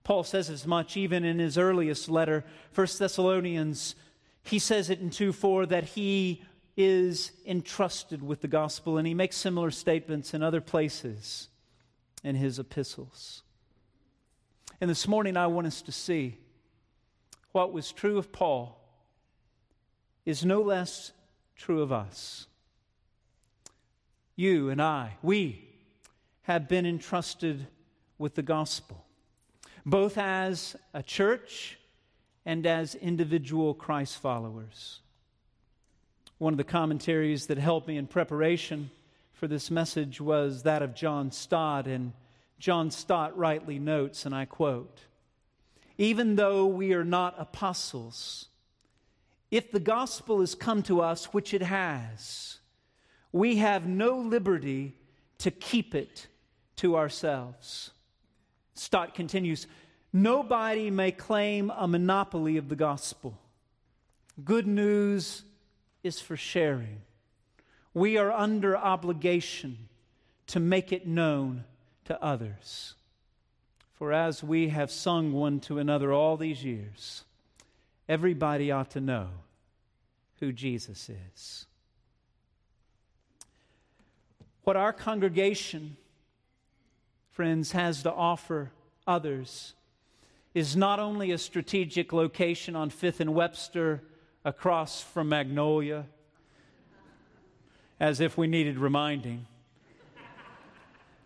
Paul 0.04 0.24
says 0.24 0.50
as 0.50 0.66
much 0.66 0.96
even 0.96 1.24
in 1.24 1.38
his 1.38 1.56
earliest 1.56 2.08
letter, 2.08 2.44
1 2.74 2.86
Thessalonians. 2.98 3.94
He 4.42 4.58
says 4.58 4.90
it 4.90 5.00
in 5.00 5.10
2 5.10 5.32
4 5.32 5.66
that 5.66 5.84
he 5.84 6.42
is 6.76 7.32
entrusted 7.46 8.22
with 8.22 8.40
the 8.40 8.48
gospel, 8.48 8.98
and 8.98 9.06
he 9.06 9.14
makes 9.14 9.36
similar 9.36 9.70
statements 9.70 10.34
in 10.34 10.42
other 10.42 10.60
places 10.60 11.48
in 12.24 12.34
his 12.34 12.58
epistles. 12.58 13.42
And 14.80 14.90
this 14.90 15.06
morning, 15.06 15.36
I 15.36 15.46
want 15.46 15.66
us 15.66 15.80
to 15.82 15.92
see 15.92 16.38
what 17.52 17.72
was 17.72 17.92
true 17.92 18.18
of 18.18 18.32
Paul 18.32 18.81
is 20.24 20.44
no 20.44 20.60
less 20.60 21.12
true 21.56 21.82
of 21.82 21.92
us. 21.92 22.46
You 24.36 24.70
and 24.70 24.80
I, 24.80 25.16
we 25.22 25.68
have 26.42 26.68
been 26.68 26.86
entrusted 26.86 27.66
with 28.18 28.34
the 28.34 28.42
gospel, 28.42 29.04
both 29.84 30.16
as 30.18 30.76
a 30.94 31.02
church 31.02 31.78
and 32.44 32.66
as 32.66 32.94
individual 32.94 33.74
Christ 33.74 34.18
followers. 34.18 35.00
One 36.38 36.54
of 36.54 36.58
the 36.58 36.64
commentaries 36.64 37.46
that 37.46 37.58
helped 37.58 37.86
me 37.86 37.96
in 37.96 38.06
preparation 38.06 38.90
for 39.32 39.46
this 39.46 39.70
message 39.70 40.20
was 40.20 40.62
that 40.62 40.82
of 40.82 40.94
John 40.94 41.30
Stott, 41.30 41.86
and 41.86 42.12
John 42.58 42.90
Stott 42.90 43.36
rightly 43.36 43.78
notes, 43.78 44.26
and 44.26 44.34
I 44.34 44.44
quote 44.44 45.00
Even 45.98 46.36
though 46.36 46.66
we 46.66 46.94
are 46.94 47.04
not 47.04 47.34
apostles, 47.38 48.48
if 49.52 49.70
the 49.70 49.78
gospel 49.78 50.40
has 50.40 50.54
come 50.54 50.82
to 50.84 51.02
us, 51.02 51.26
which 51.26 51.52
it 51.52 51.60
has, 51.62 52.58
we 53.30 53.56
have 53.56 53.86
no 53.86 54.18
liberty 54.18 54.94
to 55.38 55.50
keep 55.50 55.94
it 55.94 56.26
to 56.76 56.96
ourselves. 56.96 57.90
Stott 58.74 59.14
continues 59.14 59.66
Nobody 60.14 60.90
may 60.90 61.10
claim 61.10 61.70
a 61.70 61.86
monopoly 61.86 62.56
of 62.56 62.68
the 62.68 62.76
gospel. 62.76 63.38
Good 64.42 64.66
news 64.66 65.42
is 66.02 66.20
for 66.20 66.36
sharing. 66.36 67.02
We 67.94 68.18
are 68.18 68.32
under 68.32 68.76
obligation 68.76 69.88
to 70.48 70.60
make 70.60 70.92
it 70.92 71.06
known 71.06 71.64
to 72.06 72.22
others. 72.22 72.94
For 73.94 74.12
as 74.12 74.42
we 74.42 74.68
have 74.68 74.90
sung 74.90 75.32
one 75.32 75.60
to 75.60 75.78
another 75.78 76.12
all 76.12 76.36
these 76.36 76.64
years, 76.64 77.24
everybody 78.08 78.70
ought 78.70 78.90
to 78.90 79.00
know 79.00 79.28
who 80.40 80.52
Jesus 80.52 81.08
is. 81.08 81.66
What 84.64 84.76
our 84.76 84.92
congregation, 84.92 85.96
friends, 87.30 87.72
has 87.72 88.02
to 88.04 88.12
offer 88.12 88.70
others 89.06 89.74
is 90.54 90.76
not 90.76 91.00
only 91.00 91.32
a 91.32 91.38
strategic 91.38 92.12
location 92.12 92.76
on 92.76 92.90
5th 92.90 93.20
and 93.20 93.34
Webster 93.34 94.02
across 94.44 95.02
from 95.02 95.28
Magnolia, 95.28 96.06
as 97.98 98.20
if 98.20 98.36
we 98.36 98.46
needed 98.46 98.78
reminding. 98.78 99.46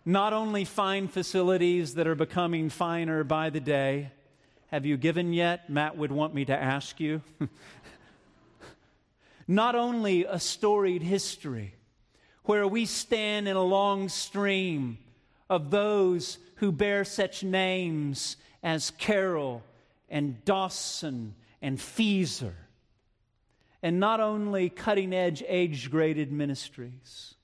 Not 0.04 0.32
only 0.32 0.64
fine 0.64 1.08
facilities 1.08 1.94
that 1.94 2.06
are 2.06 2.14
becoming 2.14 2.68
finer 2.68 3.24
by 3.24 3.50
the 3.50 3.60
day. 3.60 4.12
Have 4.68 4.84
you 4.84 4.96
given 4.96 5.32
yet? 5.32 5.70
Matt 5.70 5.96
would 5.96 6.10
want 6.10 6.34
me 6.34 6.44
to 6.46 6.56
ask 6.56 6.98
you. 6.98 7.22
Not 9.48 9.76
only 9.76 10.24
a 10.24 10.40
storied 10.40 11.02
history 11.02 11.74
where 12.44 12.66
we 12.66 12.84
stand 12.84 13.46
in 13.46 13.56
a 13.56 13.62
long 13.62 14.08
stream 14.08 14.98
of 15.48 15.70
those 15.70 16.38
who 16.56 16.72
bear 16.72 17.04
such 17.04 17.44
names 17.44 18.36
as 18.62 18.90
Carroll 18.92 19.62
and 20.08 20.44
Dawson 20.44 21.34
and 21.62 21.78
Feezor. 21.78 22.54
And 23.82 24.00
not 24.00 24.20
only 24.20 24.68
cutting 24.68 25.12
edge, 25.12 25.44
age 25.46 25.90
graded 25.90 26.32
ministries. 26.32 27.34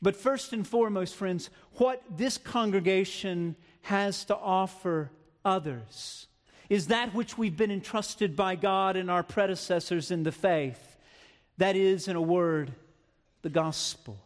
But 0.00 0.14
first 0.14 0.52
and 0.52 0.66
foremost, 0.66 1.16
friends, 1.16 1.50
what 1.74 2.02
this 2.16 2.38
congregation 2.38 3.56
has 3.82 4.24
to 4.26 4.36
offer 4.36 5.10
others 5.48 6.28
is 6.68 6.88
that 6.88 7.14
which 7.14 7.38
we've 7.38 7.56
been 7.56 7.70
entrusted 7.70 8.36
by 8.36 8.54
God 8.54 8.96
and 8.96 9.10
our 9.10 9.22
predecessors 9.22 10.10
in 10.10 10.22
the 10.22 10.32
faith. 10.32 10.96
That 11.56 11.76
is, 11.76 12.08
in 12.08 12.16
a 12.16 12.22
word, 12.22 12.72
the 13.42 13.48
gospel. 13.48 14.18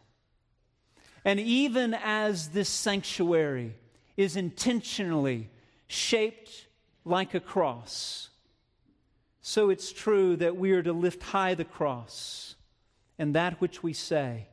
And 1.25 1.39
even 1.39 1.95
as 1.95 2.49
this 2.49 2.69
sanctuary 2.69 3.75
is 4.17 4.37
intentionally 4.37 5.49
shaped 5.87 6.67
like 7.05 7.35
a 7.35 7.41
cross, 7.41 8.29
so 9.41 9.71
it's 9.71 9.93
true 9.93 10.37
that 10.37 10.57
we 10.57 10.73
are 10.73 10.83
to 10.83 10.93
lift 10.93 11.23
high 11.23 11.55
the 11.55 11.65
cross 11.65 12.55
in 13.19 13.33
that 13.33 13.61
which 13.61 13.83
we 13.83 13.93
say 13.93 14.47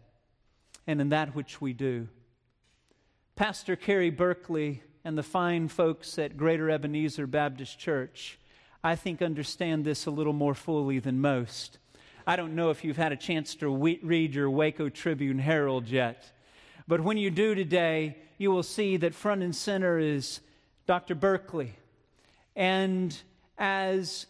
and 0.86 1.02
in 1.02 1.10
that 1.10 1.36
which 1.36 1.60
we 1.60 1.74
do. 1.74 2.08
Pastor 3.36 3.76
Kerry 3.76 4.10
Berkeley 4.10 4.84
and 5.04 5.18
the 5.18 5.24
fine 5.24 5.68
folks 5.68 6.18
at 6.20 6.38
Greater 6.38 6.70
Ebenezer 6.70 7.28
Baptist 7.28 7.80
Church, 7.80 8.38
I 8.84 8.96
think, 8.96 9.22
understand 9.22 9.86
this 9.86 10.06
a 10.06 10.12
little 10.12 10.34
more 10.34 10.56
fully 10.56 11.00
than 11.00 11.22
most. 11.22 11.78
I 12.28 12.36
don't 12.36 12.56
know 12.56 12.70
if 12.70 12.84
you've 12.84 12.98
had 12.98 13.12
a 13.12 13.18
chance 13.18 13.56
to 13.56 13.72
we- 13.72 14.00
read 14.04 14.36
your 14.36 14.50
Waco 14.50 14.90
Tribune 14.90 15.40
Herald 15.40 15.88
yet, 15.88 16.32
but 16.88 17.02
when 17.02 17.18
you 17.18 17.32
do 17.32 17.56
today, 17.56 18.18
you 18.38 18.52
will 18.52 18.64
see 18.64 18.98
that 18.98 19.14
front 19.14 19.42
and 19.42 19.56
center 19.56 20.00
is 20.00 20.42
Dr. 20.86 21.16
Berkeley. 21.16 21.76
And 22.56 23.18
as 23.58 24.26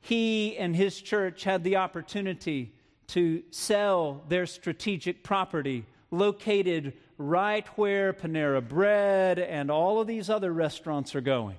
he 0.00 0.56
and 0.56 0.74
his 0.74 1.00
church 1.00 1.44
had 1.44 1.64
the 1.64 1.76
opportunity 1.76 2.72
to 3.08 3.42
sell 3.50 4.24
their 4.28 4.46
strategic 4.46 5.22
property 5.22 5.84
located 6.10 6.92
right 7.20 7.66
where 7.76 8.14
Panera 8.14 8.66
Bread 8.66 9.38
and 9.38 9.70
all 9.70 10.00
of 10.00 10.06
these 10.06 10.30
other 10.30 10.50
restaurants 10.50 11.14
are 11.14 11.20
going. 11.20 11.56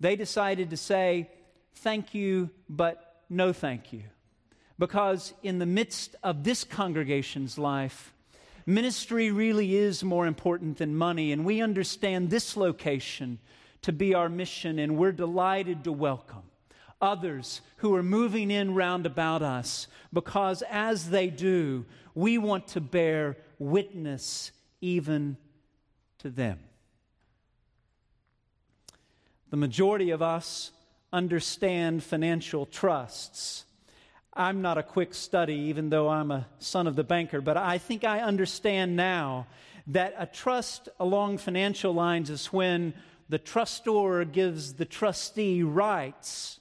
They 0.00 0.16
decided 0.16 0.70
to 0.70 0.76
say, 0.76 1.30
Thank 1.74 2.14
you, 2.14 2.50
but 2.68 3.22
no 3.28 3.52
thank 3.52 3.92
you. 3.92 4.02
Because 4.78 5.32
in 5.42 5.58
the 5.58 5.66
midst 5.66 6.16
of 6.22 6.44
this 6.44 6.64
congregation's 6.64 7.56
life, 7.56 8.12
ministry 8.66 9.30
really 9.30 9.74
is 9.74 10.04
more 10.04 10.26
important 10.26 10.78
than 10.78 10.94
money, 10.94 11.32
and 11.32 11.44
we 11.44 11.60
understand 11.60 12.30
this 12.30 12.56
location 12.56 13.38
to 13.82 13.92
be 13.92 14.14
our 14.14 14.28
mission, 14.28 14.78
and 14.78 14.96
we're 14.96 15.12
delighted 15.12 15.84
to 15.84 15.92
welcome 15.92 16.42
others 17.00 17.60
who 17.78 17.94
are 17.94 18.02
moving 18.02 18.50
in 18.50 18.74
round 18.74 19.04
about 19.04 19.42
us 19.42 19.88
because 20.12 20.62
as 20.70 21.10
they 21.10 21.28
do, 21.28 21.84
we 22.14 22.38
want 22.38 22.68
to 22.68 22.80
bear 22.80 23.36
witness 23.58 24.52
even 24.82 25.38
to 26.18 26.28
them. 26.28 26.58
The 29.48 29.56
majority 29.56 30.10
of 30.10 30.20
us 30.20 30.72
understand 31.12 32.02
financial 32.02 32.66
trusts. 32.66 33.64
I'm 34.34 34.62
not 34.62 34.78
a 34.78 34.82
quick 34.82 35.14
study, 35.14 35.54
even 35.54 35.90
though 35.90 36.08
I'm 36.08 36.30
a 36.30 36.46
son 36.58 36.86
of 36.86 36.96
the 36.96 37.04
banker, 37.04 37.40
but 37.40 37.56
I 37.56 37.78
think 37.78 38.04
I 38.04 38.20
understand 38.20 38.96
now 38.96 39.46
that 39.88 40.14
a 40.18 40.26
trust 40.26 40.88
along 40.98 41.38
financial 41.38 41.92
lines 41.92 42.30
is 42.30 42.46
when 42.46 42.94
the 43.28 43.38
trustor 43.38 44.24
gives 44.24 44.74
the 44.74 44.84
trustee 44.84 45.62
rights 45.62 46.60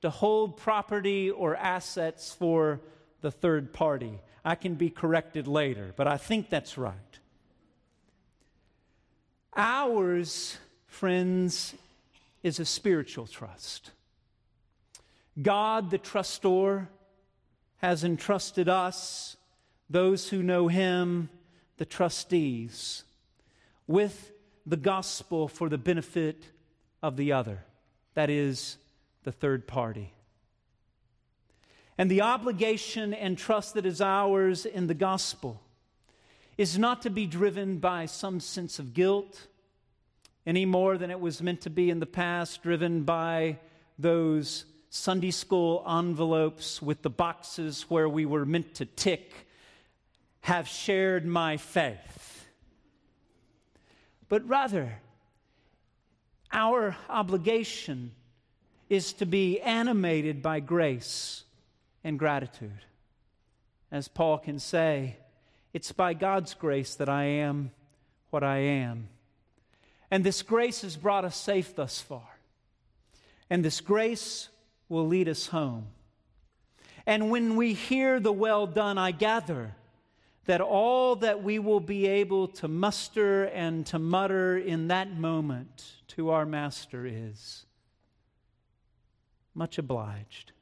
to 0.00 0.10
hold 0.10 0.56
property 0.56 1.30
or 1.30 1.54
assets 1.56 2.34
for 2.34 2.80
the 3.20 3.30
third 3.30 3.72
party. 3.72 4.18
I 4.44 4.56
can 4.56 4.74
be 4.74 4.90
corrected 4.90 5.46
later, 5.46 5.94
but 5.96 6.08
I 6.08 6.16
think 6.16 6.50
that's 6.50 6.76
right. 6.76 7.11
Ours, 9.54 10.56
friends, 10.86 11.74
is 12.42 12.58
a 12.58 12.64
spiritual 12.64 13.26
trust. 13.26 13.90
God, 15.40 15.90
the 15.90 15.98
trustor, 15.98 16.88
has 17.78 18.04
entrusted 18.04 18.68
us, 18.68 19.36
those 19.90 20.28
who 20.28 20.42
know 20.42 20.68
Him, 20.68 21.28
the 21.76 21.84
trustees, 21.84 23.04
with 23.86 24.32
the 24.64 24.76
gospel 24.76 25.48
for 25.48 25.68
the 25.68 25.78
benefit 25.78 26.44
of 27.02 27.16
the 27.16 27.32
other. 27.32 27.64
That 28.14 28.30
is, 28.30 28.76
the 29.24 29.32
third 29.32 29.66
party. 29.66 30.12
And 31.98 32.10
the 32.10 32.22
obligation 32.22 33.12
and 33.12 33.36
trust 33.36 33.74
that 33.74 33.84
is 33.84 34.00
ours 34.00 34.64
in 34.64 34.86
the 34.86 34.94
gospel 34.94 35.60
is 36.58 36.78
not 36.78 37.02
to 37.02 37.10
be 37.10 37.26
driven 37.26 37.78
by 37.78 38.06
some 38.06 38.40
sense 38.40 38.78
of 38.78 38.94
guilt 38.94 39.46
any 40.46 40.64
more 40.64 40.98
than 40.98 41.10
it 41.10 41.20
was 41.20 41.42
meant 41.42 41.60
to 41.62 41.70
be 41.70 41.88
in 41.90 42.00
the 42.00 42.06
past, 42.06 42.62
driven 42.62 43.02
by 43.04 43.58
those 43.98 44.64
Sunday 44.90 45.30
school 45.30 45.84
envelopes 45.88 46.82
with 46.82 47.02
the 47.02 47.10
boxes 47.10 47.82
where 47.88 48.08
we 48.08 48.26
were 48.26 48.44
meant 48.44 48.74
to 48.74 48.84
tick 48.84 49.32
have 50.42 50.66
shared 50.66 51.24
my 51.24 51.56
faith, 51.56 52.48
but 54.28 54.46
rather, 54.48 54.98
our 56.52 56.96
obligation 57.08 58.10
is 58.88 59.12
to 59.14 59.24
be 59.24 59.60
animated 59.60 60.42
by 60.42 60.58
grace 60.58 61.44
and 62.02 62.18
gratitude. 62.18 62.84
As 63.90 64.08
Paul 64.08 64.38
can 64.38 64.58
say, 64.58 65.16
it's 65.72 65.92
by 65.92 66.14
God's 66.14 66.54
grace 66.54 66.94
that 66.96 67.08
I 67.08 67.24
am 67.24 67.70
what 68.30 68.42
I 68.42 68.58
am. 68.58 69.08
And 70.10 70.24
this 70.24 70.42
grace 70.42 70.82
has 70.82 70.96
brought 70.96 71.24
us 71.24 71.36
safe 71.36 71.74
thus 71.74 72.00
far. 72.00 72.38
And 73.48 73.64
this 73.64 73.80
grace 73.80 74.48
will 74.88 75.06
lead 75.06 75.28
us 75.28 75.46
home. 75.46 75.86
And 77.06 77.30
when 77.30 77.56
we 77.56 77.72
hear 77.72 78.20
the 78.20 78.32
well 78.32 78.66
done, 78.66 78.98
I 78.98 79.10
gather 79.10 79.74
that 80.46 80.60
all 80.60 81.16
that 81.16 81.42
we 81.42 81.58
will 81.58 81.80
be 81.80 82.06
able 82.06 82.48
to 82.48 82.68
muster 82.68 83.44
and 83.44 83.86
to 83.86 83.98
mutter 83.98 84.58
in 84.58 84.88
that 84.88 85.16
moment 85.16 85.84
to 86.08 86.30
our 86.30 86.44
Master 86.44 87.06
is 87.06 87.64
much 89.54 89.78
obliged. 89.78 90.52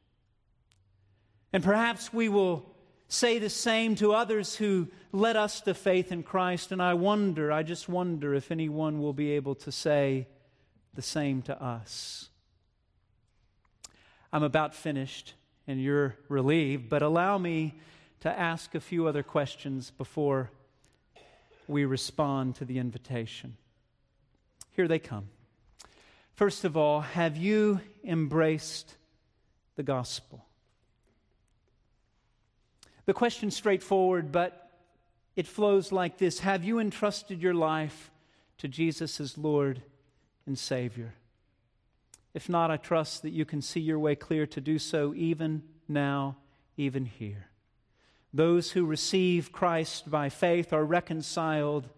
And 1.52 1.64
perhaps 1.64 2.12
we 2.12 2.28
will 2.28 2.69
say 3.10 3.40
the 3.40 3.50
same 3.50 3.96
to 3.96 4.12
others 4.12 4.54
who 4.54 4.86
led 5.12 5.36
us 5.36 5.60
to 5.62 5.74
faith 5.74 6.12
in 6.12 6.22
Christ. 6.22 6.70
And 6.70 6.80
I 6.80 6.94
wonder, 6.94 7.50
I 7.50 7.64
just 7.64 7.88
wonder 7.88 8.34
if 8.34 8.50
anyone 8.52 9.00
will 9.00 9.12
be 9.12 9.32
able 9.32 9.56
to 9.56 9.72
say 9.72 10.28
the 10.94 11.02
same 11.02 11.42
to 11.42 11.62
us. 11.62 12.28
I'm 14.32 14.44
about 14.44 14.76
finished, 14.76 15.34
and 15.66 15.82
you're 15.82 16.16
relieved, 16.28 16.88
but 16.88 17.02
allow 17.02 17.36
me 17.36 17.74
to 18.20 18.30
ask 18.30 18.76
a 18.76 18.80
few 18.80 19.08
other 19.08 19.24
questions 19.24 19.90
before 19.90 20.52
we 21.66 21.84
respond 21.84 22.54
to 22.56 22.64
the 22.64 22.78
invitation. 22.78 23.56
Here 24.76 24.86
they 24.86 25.00
come. 25.00 25.28
First 26.34 26.64
of 26.64 26.76
all, 26.76 27.00
have 27.00 27.36
you 27.36 27.80
embraced 28.04 28.94
the 29.74 29.82
gospel? 29.82 30.46
The 33.10 33.14
question's 33.14 33.56
straightforward, 33.56 34.30
but 34.30 34.70
it 35.34 35.48
flows 35.48 35.90
like 35.90 36.18
this 36.18 36.38
Have 36.38 36.62
you 36.62 36.78
entrusted 36.78 37.42
your 37.42 37.54
life 37.54 38.12
to 38.58 38.68
Jesus 38.68 39.18
as 39.18 39.36
Lord 39.36 39.82
and 40.46 40.56
Savior? 40.56 41.14
If 42.34 42.48
not, 42.48 42.70
I 42.70 42.76
trust 42.76 43.22
that 43.22 43.32
you 43.32 43.44
can 43.44 43.62
see 43.62 43.80
your 43.80 43.98
way 43.98 44.14
clear 44.14 44.46
to 44.46 44.60
do 44.60 44.78
so 44.78 45.12
even 45.16 45.64
now, 45.88 46.36
even 46.76 47.04
here. 47.04 47.48
Those 48.32 48.70
who 48.70 48.86
receive 48.86 49.50
Christ 49.50 50.08
by 50.08 50.28
faith 50.28 50.72
are 50.72 50.84
reconciled 50.84 51.88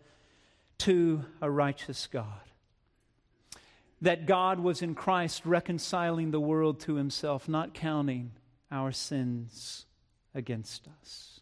to 0.79 1.27
a 1.42 1.51
righteous 1.51 2.07
God. 2.07 2.40
That 4.01 4.25
God 4.25 4.61
was 4.61 4.81
in 4.81 4.94
Christ 4.94 5.44
reconciling 5.44 6.31
the 6.31 6.40
world 6.40 6.81
to 6.81 6.94
himself, 6.94 7.51
not 7.51 7.75
counting 7.75 8.33
our 8.70 8.92
sins 8.92 9.85
against 10.35 10.88
us. 11.01 11.40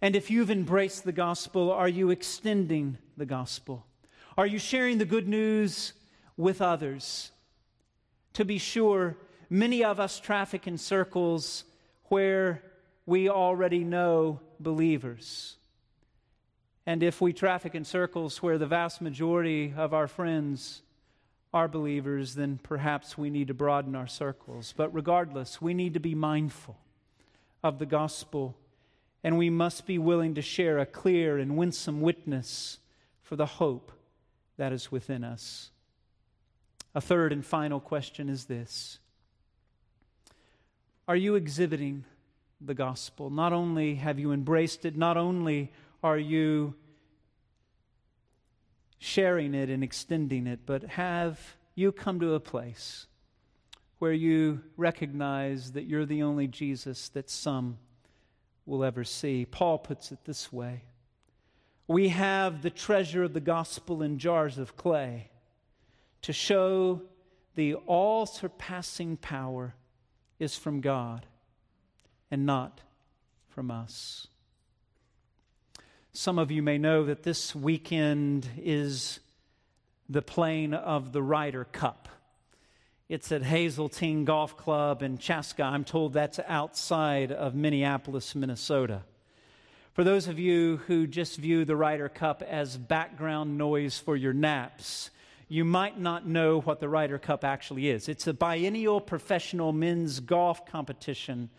And 0.00 0.16
if 0.16 0.30
you've 0.30 0.50
embraced 0.50 1.04
the 1.04 1.12
gospel, 1.12 1.70
are 1.70 1.88
you 1.88 2.10
extending 2.10 2.98
the 3.16 3.24
gospel? 3.24 3.86
Are 4.36 4.46
you 4.46 4.58
sharing 4.58 4.98
the 4.98 5.04
good 5.04 5.28
news 5.28 5.92
with 6.36 6.60
others? 6.60 7.30
To 8.34 8.44
be 8.44 8.58
sure, 8.58 9.16
many 9.48 9.84
of 9.84 10.00
us 10.00 10.18
traffic 10.18 10.66
in 10.66 10.76
circles 10.76 11.64
where 12.06 12.62
we 13.06 13.28
already 13.28 13.84
know 13.84 14.40
believers. 14.58 15.56
And 16.84 17.02
if 17.04 17.20
we 17.20 17.32
traffic 17.32 17.76
in 17.76 17.84
circles 17.84 18.42
where 18.42 18.58
the 18.58 18.66
vast 18.66 19.00
majority 19.00 19.72
of 19.76 19.94
our 19.94 20.08
friends 20.08 20.82
are 21.54 21.68
believers, 21.68 22.34
then 22.34 22.58
perhaps 22.60 23.16
we 23.16 23.30
need 23.30 23.48
to 23.48 23.54
broaden 23.54 23.94
our 23.94 24.08
circles. 24.08 24.74
But 24.76 24.92
regardless, 24.92 25.62
we 25.62 25.74
need 25.74 25.94
to 25.94 26.00
be 26.00 26.16
mindful 26.16 26.76
of 27.62 27.78
the 27.78 27.86
gospel, 27.86 28.56
and 29.22 29.38
we 29.38 29.50
must 29.50 29.86
be 29.86 29.98
willing 29.98 30.34
to 30.34 30.42
share 30.42 30.78
a 30.78 30.86
clear 30.86 31.38
and 31.38 31.56
winsome 31.56 32.00
witness 32.00 32.78
for 33.22 33.36
the 33.36 33.46
hope 33.46 33.92
that 34.56 34.72
is 34.72 34.90
within 34.90 35.24
us. 35.24 35.70
A 36.94 37.00
third 37.00 37.32
and 37.32 37.44
final 37.44 37.80
question 37.80 38.28
is 38.28 38.46
this 38.46 38.98
Are 41.08 41.16
you 41.16 41.36
exhibiting 41.36 42.04
the 42.60 42.74
gospel? 42.74 43.30
Not 43.30 43.52
only 43.52 43.94
have 43.96 44.18
you 44.18 44.32
embraced 44.32 44.84
it, 44.84 44.96
not 44.96 45.16
only 45.16 45.72
are 46.02 46.18
you 46.18 46.74
sharing 48.98 49.54
it 49.54 49.68
and 49.70 49.82
extending 49.82 50.46
it, 50.46 50.60
but 50.66 50.82
have 50.82 51.56
you 51.74 51.92
come 51.92 52.20
to 52.20 52.34
a 52.34 52.40
place 52.40 53.06
where 54.02 54.12
you 54.12 54.60
recognize 54.76 55.70
that 55.70 55.84
you're 55.84 56.04
the 56.04 56.24
only 56.24 56.48
Jesus 56.48 57.08
that 57.10 57.30
some 57.30 57.78
will 58.66 58.82
ever 58.82 59.04
see? 59.04 59.46
Paul 59.48 59.78
puts 59.78 60.10
it 60.10 60.18
this 60.24 60.52
way 60.52 60.82
We 61.86 62.08
have 62.08 62.62
the 62.62 62.70
treasure 62.70 63.22
of 63.22 63.32
the 63.32 63.38
gospel 63.38 64.02
in 64.02 64.18
jars 64.18 64.58
of 64.58 64.76
clay 64.76 65.30
to 66.22 66.32
show 66.32 67.00
the 67.54 67.74
all 67.86 68.26
surpassing 68.26 69.18
power 69.18 69.76
is 70.40 70.56
from 70.56 70.80
God 70.80 71.24
and 72.28 72.44
not 72.44 72.80
from 73.50 73.70
us. 73.70 74.26
Some 76.12 76.40
of 76.40 76.50
you 76.50 76.60
may 76.60 76.76
know 76.76 77.04
that 77.04 77.22
this 77.22 77.54
weekend 77.54 78.48
is 78.58 79.20
the 80.08 80.22
playing 80.22 80.74
of 80.74 81.12
the 81.12 81.22
Ryder 81.22 81.66
Cup. 81.66 82.08
It's 83.12 83.30
at 83.30 83.42
Hazeltine 83.42 84.24
Golf 84.24 84.56
Club 84.56 85.02
in 85.02 85.18
Chaska. 85.18 85.64
I'm 85.64 85.84
told 85.84 86.14
that's 86.14 86.40
outside 86.48 87.30
of 87.30 87.54
Minneapolis, 87.54 88.34
Minnesota. 88.34 89.02
For 89.92 90.02
those 90.02 90.28
of 90.28 90.38
you 90.38 90.78
who 90.86 91.06
just 91.06 91.36
view 91.36 91.66
the 91.66 91.76
Ryder 91.76 92.08
Cup 92.08 92.40
as 92.40 92.78
background 92.78 93.58
noise 93.58 93.98
for 93.98 94.16
your 94.16 94.32
naps, 94.32 95.10
you 95.46 95.62
might 95.62 96.00
not 96.00 96.26
know 96.26 96.62
what 96.62 96.80
the 96.80 96.88
Ryder 96.88 97.18
Cup 97.18 97.44
actually 97.44 97.90
is. 97.90 98.08
It's 98.08 98.28
a 98.28 98.32
biennial 98.32 98.98
professional 98.98 99.74
men's 99.74 100.18
golf 100.18 100.64
competition 100.64 101.50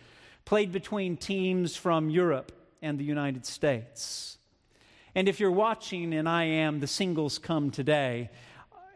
played 0.46 0.72
between 0.72 1.18
teams 1.18 1.76
from 1.76 2.10
Europe 2.10 2.52
and 2.82 2.98
the 2.98 3.06
United 3.06 3.46
States. 3.46 4.40
And 5.14 5.30
if 5.30 5.40
you're 5.40 5.52
watching, 5.52 6.16
and 6.16 6.28
I 6.28 6.46
am, 6.46 6.80
the 6.80 6.88
singles 6.88 7.38
come 7.38 7.70
today, 7.70 8.32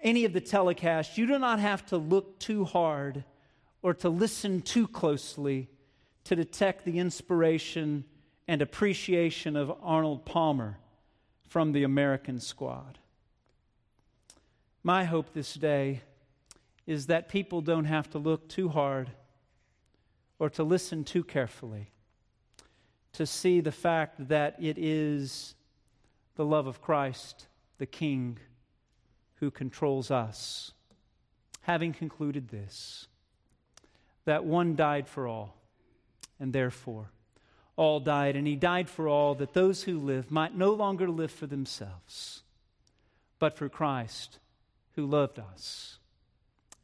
any 0.03 0.25
of 0.25 0.33
the 0.33 0.41
telecasts, 0.41 1.17
you 1.17 1.27
do 1.27 1.39
not 1.39 1.59
have 1.59 1.85
to 1.87 1.97
look 1.97 2.39
too 2.39 2.65
hard 2.65 3.23
or 3.81 3.93
to 3.95 4.09
listen 4.09 4.61
too 4.61 4.87
closely 4.87 5.69
to 6.25 6.35
detect 6.35 6.85
the 6.85 6.99
inspiration 6.99 8.03
and 8.47 8.61
appreciation 8.61 9.55
of 9.55 9.71
Arnold 9.81 10.25
Palmer 10.25 10.77
from 11.47 11.71
the 11.71 11.83
American 11.83 12.39
squad. 12.39 12.97
My 14.83 15.03
hope 15.03 15.33
this 15.33 15.53
day 15.53 16.01
is 16.85 17.07
that 17.07 17.29
people 17.29 17.61
don't 17.61 17.85
have 17.85 18.09
to 18.11 18.17
look 18.17 18.47
too 18.47 18.69
hard 18.69 19.11
or 20.39 20.49
to 20.51 20.63
listen 20.63 21.03
too 21.03 21.23
carefully 21.23 21.91
to 23.13 23.25
see 23.25 23.61
the 23.61 23.71
fact 23.71 24.27
that 24.27 24.55
it 24.61 24.77
is 24.77 25.55
the 26.35 26.45
love 26.45 26.67
of 26.67 26.81
Christ, 26.81 27.47
the 27.79 27.85
King, 27.85 28.37
who 29.39 29.51
controls 29.51 30.11
us. 30.11 30.71
Having 31.61 31.93
concluded 31.93 32.49
this, 32.49 33.07
that 34.25 34.45
one 34.45 34.75
died 34.75 35.07
for 35.07 35.27
all, 35.27 35.55
and 36.39 36.53
therefore 36.53 37.11
all 37.75 37.99
died, 37.99 38.35
and 38.35 38.47
he 38.47 38.55
died 38.55 38.89
for 38.89 39.07
all, 39.07 39.35
that 39.35 39.53
those 39.53 39.83
who 39.83 39.99
live 39.99 40.31
might 40.31 40.55
no 40.55 40.71
longer 40.71 41.09
live 41.09 41.31
for 41.31 41.45
themselves, 41.45 42.41
but 43.37 43.55
for 43.55 43.69
Christ 43.69 44.39
who 44.95 45.05
loved 45.05 45.37
us 45.37 45.99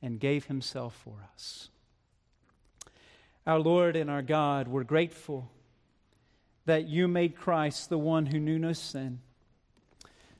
and 0.01 0.19
gave 0.19 0.45
himself 0.45 0.95
for 1.03 1.15
us. 1.33 1.69
Our 3.47 3.59
Lord 3.59 3.95
and 3.95 4.09
our 4.09 4.21
God, 4.21 4.67
we're 4.67 4.83
grateful 4.83 5.49
that 6.65 6.87
you 6.87 7.07
made 7.07 7.35
Christ 7.35 7.89
the 7.89 7.97
one 7.97 8.27
who 8.27 8.39
knew 8.39 8.59
no 8.59 8.73
sin 8.73 9.19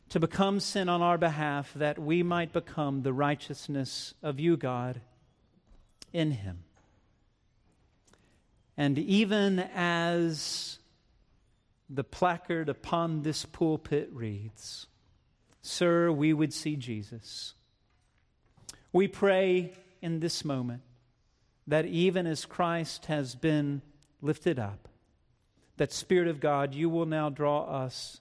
to 0.10 0.20
become 0.20 0.60
sin 0.60 0.90
on 0.90 1.02
our 1.02 1.18
behalf 1.18 1.74
that 1.74 1.98
we 1.98 2.24
might 2.24 2.54
become 2.54 3.02
the 3.02 3.14
righteousness 3.14 4.14
of 4.22 4.40
you, 4.40 4.58
God, 4.58 5.02
in 6.12 6.32
him. 6.32 6.64
And 8.78 8.98
even 8.98 9.60
as 9.60 10.80
the 11.90 12.04
placard 12.04 12.70
upon 12.70 13.22
this 13.22 13.46
pulpit 13.46 14.10
reads, 14.12 14.88
Sir, 15.62 16.12
we 16.12 16.34
would 16.34 16.54
see 16.54 16.76
Jesus. 16.76 17.54
We 18.92 19.08
pray 19.08 19.74
in 20.02 20.20
this 20.20 20.44
moment 20.44 20.82
that 21.68 21.86
even 21.86 22.28
as 22.28 22.46
Christ 22.46 23.06
has 23.06 23.36
been 23.36 23.82
lifted 24.22 24.60
up, 24.60 24.90
that 25.78 25.92
Spirit 25.92 26.28
of 26.28 26.40
God, 26.40 26.74
you 26.74 26.90
will 26.90 27.06
now 27.06 27.30
draw 27.30 27.64
us 27.64 28.20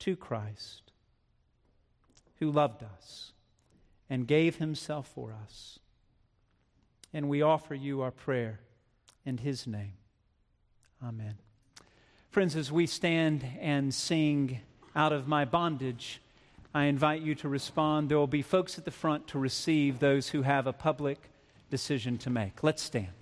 to 0.00 0.16
Christ, 0.16 0.81
who 2.42 2.50
loved 2.50 2.82
us 2.82 3.30
and 4.10 4.26
gave 4.26 4.56
himself 4.56 5.06
for 5.14 5.32
us. 5.44 5.78
And 7.14 7.28
we 7.28 7.40
offer 7.40 7.72
you 7.72 8.02
our 8.02 8.10
prayer 8.10 8.58
in 9.24 9.38
his 9.38 9.64
name. 9.64 9.92
Amen. 11.00 11.36
Friends, 12.30 12.56
as 12.56 12.72
we 12.72 12.88
stand 12.88 13.46
and 13.60 13.94
sing 13.94 14.58
out 14.96 15.12
of 15.12 15.28
my 15.28 15.44
bondage, 15.44 16.20
I 16.74 16.86
invite 16.86 17.22
you 17.22 17.36
to 17.36 17.48
respond. 17.48 18.08
There 18.08 18.18
will 18.18 18.26
be 18.26 18.42
folks 18.42 18.76
at 18.76 18.84
the 18.84 18.90
front 18.90 19.28
to 19.28 19.38
receive 19.38 20.00
those 20.00 20.30
who 20.30 20.42
have 20.42 20.66
a 20.66 20.72
public 20.72 21.18
decision 21.70 22.18
to 22.18 22.30
make. 22.30 22.64
Let's 22.64 22.82
stand. 22.82 23.21